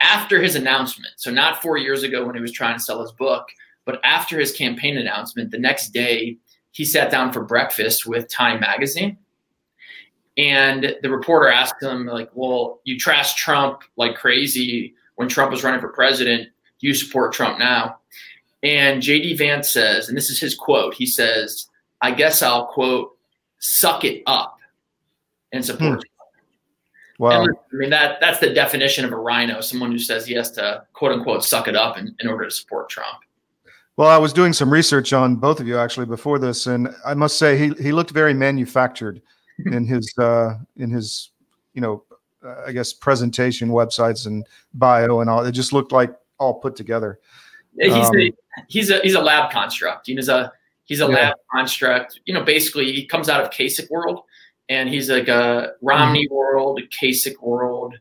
after 0.00 0.42
his 0.42 0.56
announcement, 0.56 1.14
so 1.16 1.30
not 1.30 1.62
four 1.62 1.78
years 1.78 2.02
ago 2.02 2.26
when 2.26 2.34
he 2.34 2.40
was 2.40 2.50
trying 2.50 2.76
to 2.76 2.82
sell 2.82 3.00
his 3.00 3.12
book, 3.12 3.46
but 3.84 4.00
after 4.02 4.36
his 4.36 4.50
campaign 4.50 4.98
announcement, 4.98 5.52
the 5.52 5.60
next 5.60 5.90
day 5.90 6.38
he 6.72 6.84
sat 6.84 7.08
down 7.08 7.32
for 7.32 7.44
breakfast 7.44 8.04
with 8.04 8.28
Time 8.28 8.58
Magazine. 8.58 9.16
And 10.36 10.96
the 11.02 11.08
reporter 11.08 11.48
asked 11.48 11.80
him, 11.80 12.04
like, 12.06 12.30
well, 12.34 12.80
you 12.82 12.96
trashed 12.96 13.36
Trump 13.36 13.82
like 13.96 14.16
crazy 14.16 14.92
when 15.16 15.28
Trump 15.28 15.50
was 15.50 15.64
running 15.64 15.80
for 15.80 15.88
president. 15.88 16.48
Do 16.80 16.86
you 16.86 16.94
support 16.94 17.32
Trump 17.32 17.58
now? 17.58 17.98
And 18.62 19.02
JD 19.02 19.38
Vance 19.38 19.72
says, 19.72 20.08
and 20.08 20.16
this 20.16 20.30
is 20.30 20.40
his 20.40 20.54
quote, 20.54 20.94
he 20.94 21.06
says, 21.06 21.68
I 22.00 22.10
guess 22.12 22.42
I'll 22.42 22.66
quote, 22.66 23.16
suck 23.58 24.04
it 24.04 24.22
up 24.26 24.58
and 25.52 25.64
support 25.64 25.98
hmm. 25.98 26.16
Wow. 27.18 27.44
And, 27.44 27.56
I 27.72 27.76
mean 27.76 27.90
that 27.90 28.20
that's 28.20 28.40
the 28.40 28.52
definition 28.52 29.04
of 29.04 29.12
a 29.12 29.16
RINO, 29.16 29.62
someone 29.62 29.90
who 29.90 29.98
says 29.98 30.26
he 30.26 30.34
has 30.34 30.50
to 30.52 30.84
quote 30.92 31.12
unquote 31.12 31.44
suck 31.44 31.66
it 31.66 31.74
up 31.74 31.96
in, 31.96 32.14
in 32.20 32.28
order 32.28 32.44
to 32.44 32.50
support 32.50 32.90
Trump. 32.90 33.18
Well, 33.96 34.08
I 34.08 34.18
was 34.18 34.34
doing 34.34 34.52
some 34.52 34.70
research 34.70 35.14
on 35.14 35.36
both 35.36 35.58
of 35.58 35.66
you 35.66 35.78
actually 35.78 36.04
before 36.04 36.38
this, 36.38 36.66
and 36.66 36.94
I 37.06 37.14
must 37.14 37.38
say 37.38 37.56
he 37.56 37.70
he 37.82 37.92
looked 37.92 38.10
very 38.10 38.34
manufactured 38.34 39.22
in 39.66 39.86
his 39.86 40.12
uh, 40.18 40.58
in 40.76 40.90
his 40.90 41.30
you 41.72 41.80
know 41.80 42.04
uh, 42.44 42.62
I 42.66 42.72
guess 42.72 42.92
presentation 42.92 43.70
websites 43.70 44.26
and 44.26 44.46
bio 44.74 45.20
and 45.20 45.30
all. 45.30 45.44
It 45.44 45.52
just 45.52 45.72
looked 45.72 45.92
like 45.92 46.14
all 46.38 46.54
put 46.54 46.76
together. 46.76 47.20
He's 47.78 47.92
um, 47.92 48.16
a, 48.16 48.32
he's 48.68 48.90
a 48.90 49.00
he's 49.00 49.14
a 49.14 49.20
lab 49.20 49.50
construct. 49.50 50.08
You 50.08 50.14
know, 50.14 50.20
he's 50.20 50.28
a 50.28 50.52
he's 50.84 51.00
a 51.00 51.04
yeah. 51.04 51.14
lab 51.14 51.34
construct. 51.52 52.20
You 52.24 52.34
know, 52.34 52.42
basically 52.42 52.92
he 52.92 53.06
comes 53.06 53.28
out 53.28 53.42
of 53.42 53.50
Kasich 53.50 53.90
world, 53.90 54.22
and 54.68 54.88
he's 54.88 55.10
like 55.10 55.28
a 55.28 55.72
Romney 55.82 56.26
mm-hmm. 56.26 56.34
world, 56.34 56.80
Kasich 56.90 57.40
world 57.40 57.94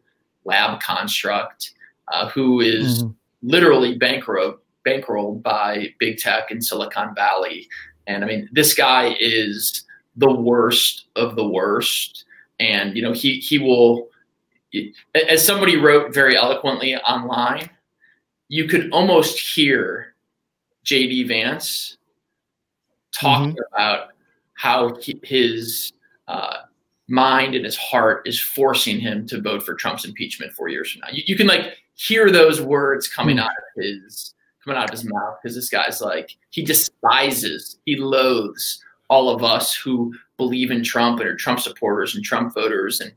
lab 0.46 0.80
construct 0.80 1.72
uh, 2.08 2.30
who 2.30 2.62
is 2.62 3.04
mm-hmm. 3.04 3.12
literally 3.44 3.98
bankrupt 3.98 4.62
bankrolled 4.86 5.42
by 5.42 5.94
big 6.00 6.18
tech 6.18 6.52
in 6.52 6.62
Silicon 6.62 7.14
Valley. 7.16 7.68
And 8.08 8.24
I 8.24 8.28
mean, 8.28 8.50
this 8.52 8.74
guy 8.74 9.16
is 9.20 9.84
the 10.16 10.32
worst 10.32 11.08
of 11.16 11.36
the 11.36 11.48
worst. 11.48 12.26
And 12.60 12.96
you 12.96 13.02
know, 13.02 13.12
he 13.12 13.40
he 13.40 13.58
will, 13.58 14.08
as 15.30 15.46
somebody 15.46 15.78
wrote 15.78 16.14
very 16.14 16.36
eloquently 16.38 16.96
online, 16.96 17.70
you 18.48 18.68
could 18.68 18.92
almost 18.92 19.40
hear 19.40 20.16
JD 20.86 21.28
Vance 21.28 21.98
talking 23.20 23.52
mm-hmm. 23.54 23.74
about 23.76 24.10
how 24.54 24.98
his 25.24 25.94
uh, 26.28 26.58
mind 27.08 27.56
and 27.56 27.66
his 27.66 27.78
heart 27.78 28.28
is 28.28 28.40
forcing 28.40 29.00
him 29.00 29.28
to 29.28 29.42
vote 29.42 29.64
for 29.64 29.74
Trump's 29.74 30.06
impeachment 30.06 30.54
four 30.54 30.70
years 30.70 30.92
from 30.92 31.02
now. 31.02 31.10
You, 31.12 31.24
you 31.26 31.36
can 31.36 31.48
like 31.48 31.78
hear 31.96 32.32
those 32.32 32.62
words 32.62 33.08
coming 33.08 33.38
mm-hmm. 33.38 33.46
out 33.46 33.52
of 33.52 33.84
his 33.84 34.34
coming 34.64 34.78
out 34.78 34.86
of 34.86 34.98
his 34.98 35.06
mouth 35.06 35.38
because 35.42 35.56
this 35.56 35.70
guy's 35.70 36.02
like 36.02 36.36
he 36.50 36.64
despises, 36.64 37.78
he 37.86 37.96
loathes 37.96 38.84
all 39.10 39.30
of 39.30 39.44
us 39.44 39.76
who 39.76 40.14
believe 40.38 40.72
in 40.72 40.84
Trump 40.84 41.20
and 41.20 41.30
are 41.30 41.36
Trump 41.36 41.60
supporters 41.60 42.16
and 42.16 42.24
Trump 42.24 42.54
voters. 42.54 43.00
And 43.00 43.12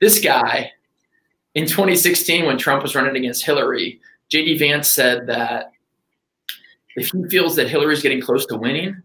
this 0.00 0.18
guy 0.20 0.72
in 1.54 1.66
2016, 1.66 2.46
when 2.46 2.58
Trump 2.58 2.82
was 2.82 2.94
running 2.94 3.16
against 3.16 3.44
Hillary, 3.44 4.00
JD 4.32 4.58
Vance 4.58 4.88
said 4.88 5.26
that 5.26 5.72
if 6.96 7.10
he 7.10 7.28
feels 7.28 7.56
that 7.56 7.68
Hillary's 7.68 8.02
getting 8.02 8.20
close 8.20 8.46
to 8.46 8.56
winning, 8.56 9.02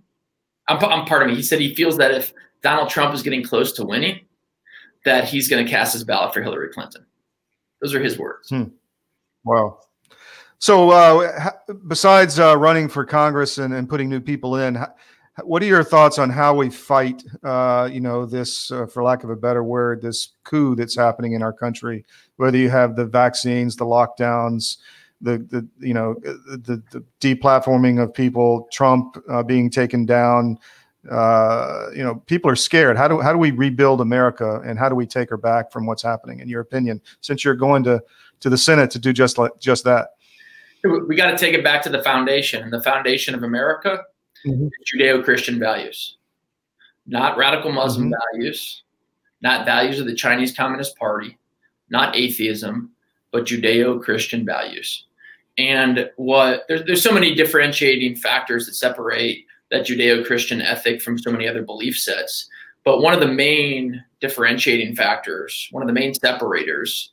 I'm, 0.67 0.83
I'm 0.83 1.05
part 1.05 1.23
of 1.23 1.29
me. 1.29 1.35
He 1.35 1.43
said 1.43 1.59
he 1.59 1.73
feels 1.73 1.97
that 1.97 2.11
if 2.11 2.33
Donald 2.61 2.89
Trump 2.89 3.13
is 3.13 3.23
getting 3.23 3.43
close 3.43 3.71
to 3.73 3.85
winning, 3.85 4.21
that 5.05 5.25
he's 5.25 5.47
going 5.47 5.63
to 5.63 5.69
cast 5.69 5.93
his 5.93 6.03
ballot 6.03 6.33
for 6.33 6.41
Hillary 6.41 6.69
Clinton. 6.69 7.05
Those 7.81 7.93
are 7.93 8.01
his 8.01 8.17
words. 8.17 8.49
Hmm. 8.49 8.63
Wow. 9.43 9.79
So, 10.59 10.91
uh, 10.91 11.51
besides 11.87 12.39
uh, 12.39 12.57
running 12.57 12.87
for 12.87 13.03
Congress 13.03 13.57
and, 13.57 13.73
and 13.73 13.89
putting 13.89 14.09
new 14.09 14.21
people 14.21 14.55
in, 14.55 14.77
what 15.41 15.63
are 15.63 15.65
your 15.65 15.83
thoughts 15.83 16.19
on 16.19 16.29
how 16.29 16.53
we 16.55 16.69
fight, 16.69 17.23
uh, 17.43 17.89
you 17.91 17.99
know, 17.99 18.25
this, 18.25 18.71
uh, 18.71 18.85
for 18.85 19.03
lack 19.03 19.23
of 19.23 19.29
a 19.29 19.35
better 19.35 19.63
word, 19.63 20.01
this 20.01 20.29
coup 20.43 20.75
that's 20.75 20.95
happening 20.95 21.33
in 21.33 21.41
our 21.41 21.53
country? 21.53 22.05
Whether 22.37 22.57
you 22.57 22.69
have 22.69 22.95
the 22.95 23.05
vaccines, 23.05 23.75
the 23.75 23.85
lockdowns, 23.85 24.77
the, 25.21 25.39
the 25.39 25.67
you 25.79 25.93
know, 25.93 26.15
the, 26.23 26.83
the 26.91 27.03
deplatforming 27.19 28.01
of 28.01 28.13
people, 28.13 28.67
Trump 28.71 29.17
uh, 29.29 29.41
being 29.41 29.69
taken 29.69 30.05
down. 30.05 30.59
Uh, 31.09 31.87
you 31.93 32.03
know, 32.03 32.15
people 32.27 32.49
are 32.49 32.55
scared. 32.55 32.95
How 32.95 33.07
do 33.07 33.19
how 33.19 33.33
do 33.33 33.37
we 33.37 33.51
rebuild 33.51 33.99
America, 33.99 34.61
and 34.65 34.79
how 34.79 34.87
do 34.87 34.95
we 34.95 35.05
take 35.05 35.29
her 35.29 35.37
back 35.37 35.69
from 35.71 35.85
what's 35.85 36.01
happening? 36.01 36.39
In 36.39 36.47
your 36.47 36.61
opinion, 36.61 37.01
since 37.19 37.43
you're 37.43 37.55
going 37.55 37.83
to 37.83 38.01
to 38.39 38.49
the 38.49 38.57
Senate 38.57 38.89
to 38.91 38.99
do 38.99 39.11
just 39.11 39.37
like 39.37 39.51
just 39.59 39.83
that 39.83 40.09
we 40.83 41.15
got 41.15 41.31
to 41.31 41.37
take 41.37 41.53
it 41.53 41.63
back 41.63 41.81
to 41.83 41.89
the 41.89 42.03
foundation, 42.03 42.63
and 42.63 42.71
the 42.71 42.81
foundation 42.81 43.35
of 43.35 43.43
America 43.43 44.03
mm-hmm. 44.45 44.67
Judeo-Christian 44.85 45.59
values, 45.59 46.17
not 47.05 47.37
radical 47.37 47.71
Muslim 47.71 48.11
mm-hmm. 48.11 48.39
values, 48.39 48.83
not 49.41 49.65
values 49.65 49.99
of 49.99 50.05
the 50.05 50.15
Chinese 50.15 50.55
Communist 50.55 50.97
Party, 50.97 51.37
not 51.89 52.15
atheism, 52.15 52.91
but 53.31 53.45
Judeo-Christian 53.45 54.45
values. 54.45 55.05
And 55.57 56.09
what 56.15 56.65
there's 56.67 56.83
there's 56.85 57.03
so 57.03 57.11
many 57.11 57.35
differentiating 57.35 58.15
factors 58.15 58.65
that 58.65 58.73
separate 58.73 59.45
that 59.69 59.85
Judeo-Christian 59.85 60.61
ethic 60.61 61.01
from 61.01 61.17
so 61.17 61.31
many 61.31 61.47
other 61.47 61.63
belief 61.63 61.97
sets. 61.97 62.47
But 62.85 63.01
one 63.01 63.13
of 63.13 63.19
the 63.19 63.27
main 63.27 64.03
differentiating 64.19 64.95
factors, 64.95 65.67
one 65.71 65.83
of 65.83 65.87
the 65.87 65.93
main 65.93 66.13
separators, 66.13 67.11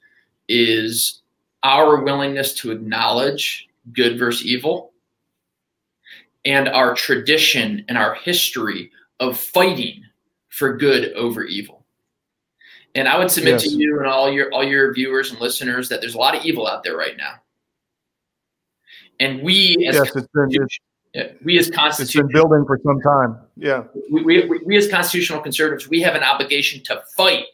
is 0.49 1.23
our 1.63 2.03
willingness 2.03 2.55
to 2.55 2.71
acknowledge 2.71 3.69
good 3.93 4.19
versus 4.19 4.45
evil 4.45 4.90
and 6.45 6.69
our 6.69 6.95
tradition 6.95 7.85
and 7.89 7.99
our 7.99 8.15
history 8.15 8.91
of 9.19 9.39
fighting 9.39 10.03
for 10.49 10.77
good 10.77 11.13
over 11.15 11.45
evil. 11.45 11.85
And 12.95 13.07
I 13.07 13.19
would 13.19 13.31
submit 13.31 13.63
yes. 13.63 13.63
to 13.65 13.71
you 13.71 13.99
and 13.99 14.09
all 14.09 14.33
your 14.33 14.53
all 14.53 14.65
your 14.65 14.93
viewers 14.93 15.31
and 15.31 15.41
listeners 15.41 15.89
that 15.89 16.01
there's 16.01 16.15
a 16.15 16.19
lot 16.19 16.37
of 16.37 16.45
evil 16.45 16.67
out 16.67 16.83
there 16.83 16.97
right 16.97 17.17
now. 17.17 17.35
And 19.21 19.43
we 19.43 19.87
as 19.89 19.95
yes, 19.95 20.17
it's 20.17 20.27
been, 20.35 20.49
it's, 20.51 21.35
we 21.45 21.59
as 21.59 21.71
constitutional 21.71 22.27
it's 22.27 22.33
been 22.33 22.41
building 22.41 22.65
for 22.67 22.81
some 22.85 23.01
time. 23.01 23.39
Yeah. 23.57 23.85
We, 24.11 24.23
we, 24.23 24.61
we 24.65 24.77
as 24.77 24.89
constitutional 24.89 25.41
conservatives, 25.41 25.89
we 25.89 26.01
have 26.01 26.15
an 26.15 26.25
obligation 26.25 26.83
to 26.85 27.03
fight 27.17 27.45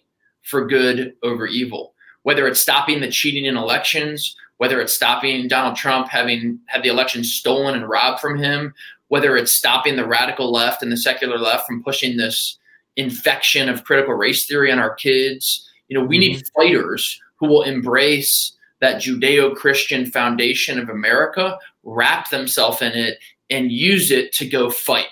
for 0.42 0.66
good 0.66 1.14
over 1.22 1.46
evil 1.46 1.94
whether 2.26 2.48
it's 2.48 2.58
stopping 2.58 3.00
the 3.00 3.08
cheating 3.08 3.44
in 3.44 3.56
elections, 3.56 4.34
whether 4.58 4.80
it's 4.80 4.94
stopping 4.94 5.48
Donald 5.48 5.76
Trump 5.76 6.08
having 6.08 6.58
had 6.66 6.82
the 6.82 6.88
election 6.88 7.24
stolen 7.24 7.74
and 7.74 7.88
robbed 7.88 8.20
from 8.20 8.38
him, 8.38 8.74
whether 9.08 9.36
it's 9.36 9.52
stopping 9.52 9.96
the 9.96 10.06
radical 10.06 10.50
left 10.50 10.82
and 10.82 10.90
the 10.90 10.96
secular 10.96 11.38
left 11.38 11.66
from 11.66 11.82
pushing 11.82 12.16
this 12.16 12.58
infection 12.96 13.68
of 13.68 13.84
critical 13.84 14.14
race 14.14 14.46
theory 14.46 14.72
on 14.72 14.78
our 14.78 14.94
kids. 14.94 15.68
You 15.88 15.98
know, 15.98 16.04
we 16.04 16.18
mm-hmm. 16.18 16.36
need 16.36 16.48
fighters 16.56 17.20
who 17.36 17.46
will 17.46 17.62
embrace 17.62 18.56
that 18.80 19.02
Judeo 19.02 19.54
Christian 19.54 20.06
foundation 20.06 20.78
of 20.78 20.88
America, 20.88 21.58
wrap 21.82 22.30
themselves 22.30 22.82
in 22.82 22.92
it, 22.92 23.18
and 23.48 23.72
use 23.72 24.10
it 24.10 24.32
to 24.34 24.46
go 24.46 24.70
fight. 24.70 25.06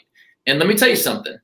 And 0.47 0.59
let 0.59 0.69
me 0.69 0.75
tell 0.75 0.89
you 0.89 0.97
something 0.97 1.37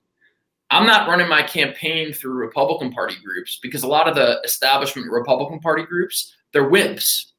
I'm 0.71 0.87
not 0.87 1.09
running 1.09 1.28
my 1.28 1.42
campaign 1.42 2.12
through 2.12 2.35
Republican 2.35 2.92
Party 2.92 3.16
groups 3.25 3.59
because 3.62 3.83
a 3.83 3.88
lot 3.88 4.09
of 4.09 4.14
the 4.14 4.40
establishment 4.45 5.11
Republican 5.11 5.61
Party 5.61 5.83
groups, 5.83 6.35
they're 6.52 6.71
wimps 6.71 7.29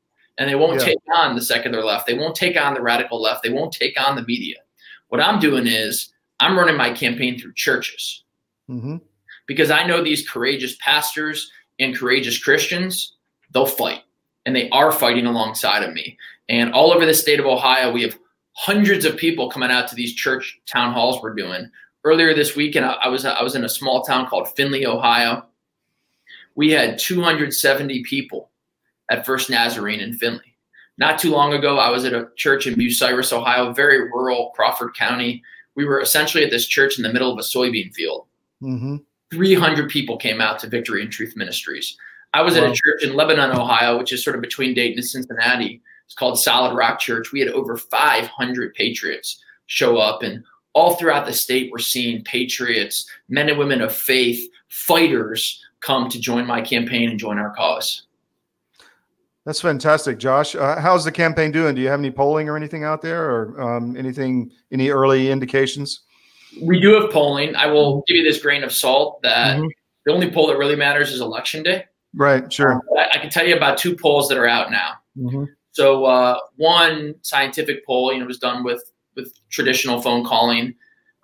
and 0.42 0.50
they 0.50 0.56
won't 0.56 0.80
yeah. 0.80 0.88
take 0.88 0.98
on 1.16 1.36
the 1.36 1.42
secular 1.42 1.84
left. 1.84 2.08
They 2.08 2.16
won't 2.16 2.36
take 2.36 2.60
on 2.60 2.74
the 2.74 2.82
radical 2.82 3.22
left. 3.22 3.44
They 3.44 3.52
won't 3.52 3.72
take 3.72 3.94
on 4.02 4.16
the 4.16 4.24
media. 4.24 4.56
What 5.10 5.22
I'm 5.22 5.40
doing 5.40 5.68
is 5.68 6.12
I'm 6.40 6.58
running 6.58 6.76
my 6.76 6.92
campaign 6.94 7.40
through 7.40 7.54
churches 7.54 8.24
mm-hmm. 8.68 8.98
because 9.46 9.70
I 9.70 9.86
know 9.86 10.04
these 10.04 10.28
courageous 10.28 10.76
pastors 10.84 11.52
and 11.80 11.96
courageous 11.96 12.44
Christians, 12.44 13.18
they'll 13.54 13.68
fight 13.68 14.02
and 14.48 14.56
they 14.56 14.68
are 14.72 14.92
fighting 14.92 15.28
alongside 15.28 15.84
of 15.84 15.94
me. 15.94 16.18
And 16.50 16.74
all 16.74 16.92
over 16.92 17.06
the 17.06 17.14
state 17.14 17.40
of 17.40 17.46
Ohio, 17.46 17.92
we 17.92 18.02
have 18.02 18.18
hundreds 18.54 19.06
of 19.06 19.18
people 19.18 19.48
coming 19.48 19.70
out 19.70 19.88
to 19.90 19.96
these 19.96 20.16
church 20.16 20.60
town 20.66 20.92
halls 20.92 21.22
we're 21.22 21.36
doing 21.36 21.70
earlier 22.04 22.34
this 22.34 22.56
week, 22.56 22.76
and 22.76 22.84
I, 22.84 22.94
I 22.94 23.08
was 23.10 23.26
I 23.26 23.44
was 23.44 23.54
in 23.54 23.64
a 23.64 23.70
small 23.70 24.04
town 24.04 24.26
called 24.26 24.54
Findlay, 24.56 24.88
Ohio. 24.88 25.46
We 26.56 26.72
had 26.72 26.98
270 26.98 28.04
people 28.04 28.51
at 29.12 29.26
First 29.26 29.50
Nazarene 29.50 30.00
in 30.00 30.14
Findlay. 30.14 30.56
Not 30.98 31.20
too 31.20 31.32
long 31.32 31.54
ago, 31.54 31.78
I 31.78 31.90
was 31.90 32.06
at 32.06 32.14
a 32.14 32.30
church 32.38 32.66
in 32.66 32.76
Bucyrus, 32.76 33.34
Ohio, 33.34 33.74
very 33.74 34.10
rural 34.10 34.52
Crawford 34.56 34.96
County. 34.96 35.44
We 35.76 35.86
were 35.86 36.02
essentially 36.02 36.44
at 36.44 36.50
this 36.50 36.66
church 36.66 36.98
in 36.98 37.04
the 37.04 37.14
middle 37.14 37.32
of 37.32 37.38
a 37.38 37.42
soybean 37.42 37.94
field. 37.94 38.26
Mm-hmm. 38.62 38.98
300 39.32 39.90
people 39.90 40.18
came 40.18 40.42
out 40.42 40.60
to 40.60 40.68
Victory 40.68 41.02
and 41.02 41.12
Truth 41.12 41.36
Ministries. 41.36 41.98
I 42.34 42.42
was 42.42 42.56
wow. 42.56 42.66
at 42.66 42.72
a 42.72 42.74
church 42.74 43.04
in 43.04 43.16
Lebanon, 43.16 43.52
Ohio, 43.52 43.98
which 43.98 44.14
is 44.14 44.24
sort 44.24 44.36
of 44.36 44.42
between 44.42 44.74
Dayton 44.74 45.00
and 45.00 45.08
Cincinnati. 45.08 45.82
It's 46.06 46.16
called 46.16 46.40
Solid 46.40 46.76
Rock 46.76 47.00
Church. 47.00 47.32
We 47.32 47.40
had 47.40 47.50
over 47.50 47.78
500 47.78 48.74
patriots 48.74 49.42
show 49.68 49.98
up, 49.98 50.24
and 50.24 50.44
all 50.74 50.96
throughout 50.96 51.26
the 51.26 51.34
state, 51.34 51.72
we're 51.72 51.80
seeing 51.80 52.24
patriots, 52.24 53.10
men 53.28 53.50
and 53.50 53.58
women 53.58 53.82
of 53.82 53.96
faith, 53.96 54.42
fighters 54.70 55.62
come 55.82 56.10
to 56.10 56.20
join 56.20 56.46
my 56.46 56.62
campaign 56.62 57.10
and 57.10 57.20
join 57.20 57.40
our 57.40 57.54
cause. 57.56 58.04
That's 59.46 59.60
fantastic, 59.60 60.20
Josh. 60.20 60.56
Uh, 60.56 60.80
how's 60.80 61.04
the 61.04 61.12
campaign 61.12 61.52
doing? 61.52 61.74
Do 61.74 61.82
you 61.82 61.88
have 61.88 62.00
any 62.00 62.12
polling 62.12 62.48
or 62.48 62.56
anything 62.56 62.84
out 62.84 63.02
there, 63.02 63.24
or 63.24 63.62
um, 63.62 63.98
anything, 63.98 64.52
any 64.72 64.90
early 64.90 65.32
indications? 65.32 66.02
We 66.62 66.80
do 66.80 67.00
have 67.02 67.12
polling. 67.12 67.56
I 67.56 67.66
will 67.66 68.04
give 68.08 68.18
you 68.18 68.24
this 68.24 68.42
grain 68.42 68.64
of 68.64 68.72
salt 68.72 69.22
that 69.24 69.58
mm-hmm. 69.58 69.68
the 70.06 70.12
only 70.12 70.30
poll 70.30 70.48
that 70.48 70.58
really 70.58 70.76
matters 70.76 71.12
is 71.12 71.22
election 71.22 71.64
day. 71.64 71.86
Right. 72.14 72.52
Sure. 72.52 72.74
Um, 72.74 72.82
I, 73.00 73.10
I, 73.14 73.18
can 73.20 73.30
tell 73.30 73.48
you 73.48 73.56
about 73.56 73.78
two 73.78 73.96
polls 73.96 74.28
that 74.28 74.38
are 74.38 74.48
out 74.48 74.70
now. 74.70 74.94
Mm-hmm. 75.18 75.46
So 75.72 76.04
uh, 76.06 76.38
one 76.58 77.16
scientific 77.22 77.86
poll, 77.86 78.12
you 78.14 78.20
know, 78.20 78.26
was 78.26 78.38
done 78.38 78.64
with 78.64 78.84
with 79.16 79.34
traditional 79.50 80.02
phone 80.02 80.24
calling, 80.24 80.76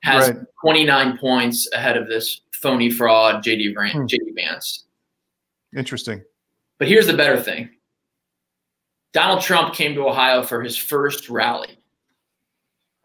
has 0.03 0.29
right. 0.29 0.39
29 0.61 1.17
points 1.17 1.69
ahead 1.73 1.97
of 1.97 2.07
this 2.07 2.41
phony 2.51 2.89
fraud, 2.89 3.43
JD, 3.43 3.73
hmm. 3.91 4.05
JD 4.05 4.35
Vance. 4.35 4.85
Interesting. 5.75 6.23
But 6.79 6.87
here's 6.87 7.07
the 7.07 7.13
better 7.13 7.39
thing 7.39 7.69
Donald 9.13 9.41
Trump 9.41 9.73
came 9.73 9.95
to 9.95 10.07
Ohio 10.07 10.43
for 10.43 10.61
his 10.61 10.77
first 10.77 11.29
rally 11.29 11.79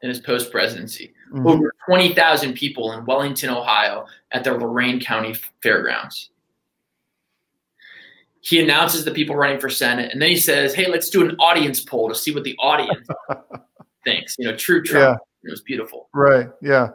in 0.03 0.09
his 0.09 0.21
post 0.21 0.51
presidency. 0.51 1.15
Mm-hmm. 1.33 1.47
Over 1.47 1.75
20,000 1.87 2.55
people 2.55 2.93
in 2.93 3.05
Wellington, 3.07 3.51
Ohio 3.51 4.07
at 4.33 4.45
the 4.45 4.53
Lorain 4.53 5.01
County 5.01 5.35
Fairgrounds. 5.63 6.31
He 8.41 8.61
announces 8.61 9.05
the 9.05 9.13
people 9.13 9.37
running 9.37 9.61
for 9.61 9.71
Senate, 9.71 10.11
and 10.13 10.21
then 10.21 10.29
he 10.29 10.37
says, 10.37 10.75
Hey, 10.75 10.91
let's 10.91 11.09
do 11.09 11.23
an 11.23 11.37
audience 11.39 11.81
poll 11.81 12.09
to 12.09 12.15
see 12.15 12.35
what 12.35 12.43
the 12.43 12.57
audience 12.59 13.07
thinks. 14.05 14.35
You 14.39 14.49
know, 14.49 14.57
true 14.57 14.83
Trump. 14.83 15.19
Yeah. 15.21 15.49
It 15.49 15.51
was 15.51 15.61
beautiful. 15.61 16.09
Right. 16.13 16.49
Yeah. 16.61 16.89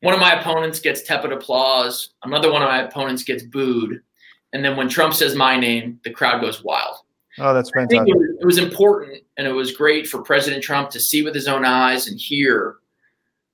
One 0.00 0.14
of 0.14 0.20
my 0.20 0.38
opponents 0.40 0.80
gets 0.80 1.02
tepid 1.02 1.32
applause. 1.32 2.10
Another 2.22 2.52
one 2.52 2.62
of 2.62 2.68
my 2.68 2.82
opponents 2.82 3.24
gets 3.24 3.42
booed. 3.42 4.00
And 4.52 4.64
then 4.64 4.76
when 4.76 4.88
Trump 4.88 5.14
says 5.14 5.34
my 5.34 5.58
name, 5.58 6.00
the 6.04 6.10
crowd 6.10 6.40
goes 6.40 6.62
wild. 6.62 6.96
Oh, 7.40 7.54
that's 7.54 7.70
fantastic. 7.70 8.08
It 8.08 8.16
was, 8.16 8.36
it 8.40 8.44
was 8.44 8.58
important 8.58 9.22
and 9.36 9.46
it 9.46 9.52
was 9.52 9.72
great 9.72 10.06
for 10.06 10.22
President 10.22 10.62
Trump 10.62 10.90
to 10.90 11.00
see 11.00 11.22
with 11.22 11.34
his 11.34 11.48
own 11.48 11.64
eyes 11.64 12.06
and 12.06 12.18
hear 12.18 12.76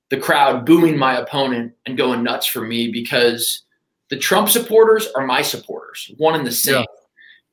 the 0.09 0.17
crowd 0.17 0.65
booing 0.65 0.97
my 0.97 1.17
opponent 1.17 1.73
and 1.85 1.97
going 1.97 2.23
nuts 2.23 2.45
for 2.45 2.61
me 2.61 2.91
because 2.91 3.63
the 4.09 4.17
Trump 4.17 4.49
supporters 4.49 5.07
are 5.15 5.25
my 5.25 5.41
supporters, 5.41 6.11
one 6.17 6.35
and 6.35 6.45
the 6.45 6.51
same. 6.51 6.75
Yeah. 6.75 6.85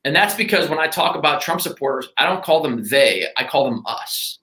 And 0.05 0.15
that's 0.15 0.35
because 0.35 0.69
when 0.69 0.79
I 0.79 0.87
talk 0.87 1.15
about 1.15 1.41
Trump 1.41 1.61
supporters, 1.61 2.09
I 2.17 2.25
don't 2.25 2.43
call 2.43 2.61
them 2.61 2.87
they, 2.87 3.27
I 3.37 3.45
call 3.45 3.65
them 3.65 3.83
us. 3.85 4.39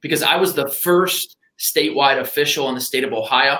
Because 0.00 0.22
I 0.22 0.36
was 0.36 0.54
the 0.54 0.68
first 0.68 1.36
statewide 1.58 2.20
official 2.20 2.68
in 2.68 2.74
the 2.74 2.80
state 2.80 3.04
of 3.04 3.12
Ohio 3.12 3.58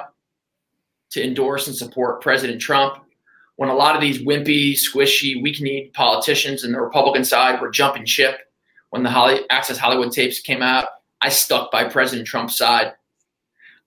to 1.11 1.23
endorse 1.25 1.67
and 1.67 1.77
support 1.77 2.23
President 2.23 2.61
Trump 2.61 3.03
when 3.57 3.69
a 3.69 3.75
lot 3.75 3.95
of 3.95 4.01
these 4.01 4.23
wimpy, 4.23 4.73
squishy, 4.73 5.43
weak-kneed 5.43 5.93
politicians 5.95 6.65
in 6.65 6.73
the 6.73 6.81
Republican 6.81 7.25
side 7.25 7.61
were 7.61 7.71
jumping 7.71 8.05
ship 8.05 8.41
when 8.97 9.03
the 9.03 9.11
Holly, 9.11 9.41
Access 9.51 9.77
Hollywood 9.77 10.11
tapes 10.11 10.41
came 10.41 10.63
out, 10.63 10.87
I 11.21 11.29
stuck 11.29 11.71
by 11.71 11.85
President 11.85 12.27
Trump's 12.27 12.57
side. 12.57 12.95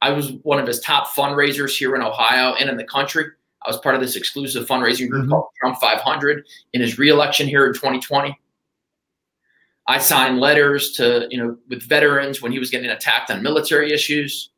I 0.02 0.12
was 0.12 0.34
one 0.44 0.60
of 0.60 0.68
his 0.68 0.80
top 0.82 1.08
fundraisers 1.08 1.76
here 1.76 1.96
in 1.96 2.04
Ohio 2.04 2.54
and 2.54 2.70
in 2.70 2.78
the 2.78 2.84
country. 2.84 3.26
I 3.66 3.70
was 3.70 3.80
part 3.80 3.96
of 3.96 4.02
this 4.02 4.16
exclusive 4.16 4.68
fundraising 4.68 5.10
group 5.10 5.24
mm-hmm. 5.24 5.32
called 5.32 5.48
Trump 5.60 5.80
500 5.80 6.46
in 6.74 6.82
his 6.82 7.00
reelection 7.00 7.48
here 7.48 7.66
in 7.66 7.74
2020. 7.74 8.40
I 9.88 9.98
signed 9.98 10.40
letters 10.40 10.92
to, 10.94 11.28
you 11.32 11.40
know, 11.40 11.58
with 11.68 11.82
veterans 11.82 12.42
when 12.42 12.52
he 12.52 12.60
was 12.60 12.70
getting 12.70 12.92
attacked 12.92 13.32
on 13.32 13.42
military 13.42 13.92
issues. 13.92 14.52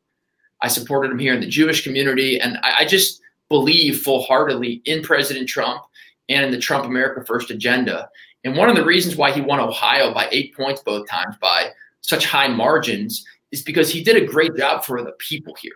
I 0.60 0.68
supported 0.68 1.10
him 1.10 1.18
here 1.18 1.32
in 1.32 1.40
the 1.40 1.46
Jewish 1.46 1.82
community. 1.82 2.38
And 2.38 2.58
I, 2.62 2.80
I 2.80 2.84
just, 2.84 3.21
believe 3.52 4.00
full 4.00 4.22
heartedly 4.22 4.82
in 4.86 5.02
President 5.02 5.48
Trump 5.48 5.82
and 6.28 6.44
in 6.44 6.50
the 6.50 6.58
Trump 6.58 6.86
America 6.86 7.24
First 7.24 7.50
agenda. 7.50 8.08
And 8.44 8.56
one 8.56 8.68
of 8.68 8.76
the 8.76 8.84
reasons 8.84 9.16
why 9.16 9.30
he 9.30 9.40
won 9.40 9.60
Ohio 9.60 10.12
by 10.12 10.28
eight 10.32 10.56
points 10.56 10.82
both 10.82 11.08
times 11.08 11.36
by 11.40 11.68
such 12.00 12.26
high 12.26 12.48
margins 12.48 13.24
is 13.52 13.62
because 13.62 13.90
he 13.90 14.02
did 14.02 14.16
a 14.16 14.26
great 14.26 14.56
job 14.56 14.84
for 14.84 15.02
the 15.02 15.12
people 15.18 15.54
here. 15.60 15.72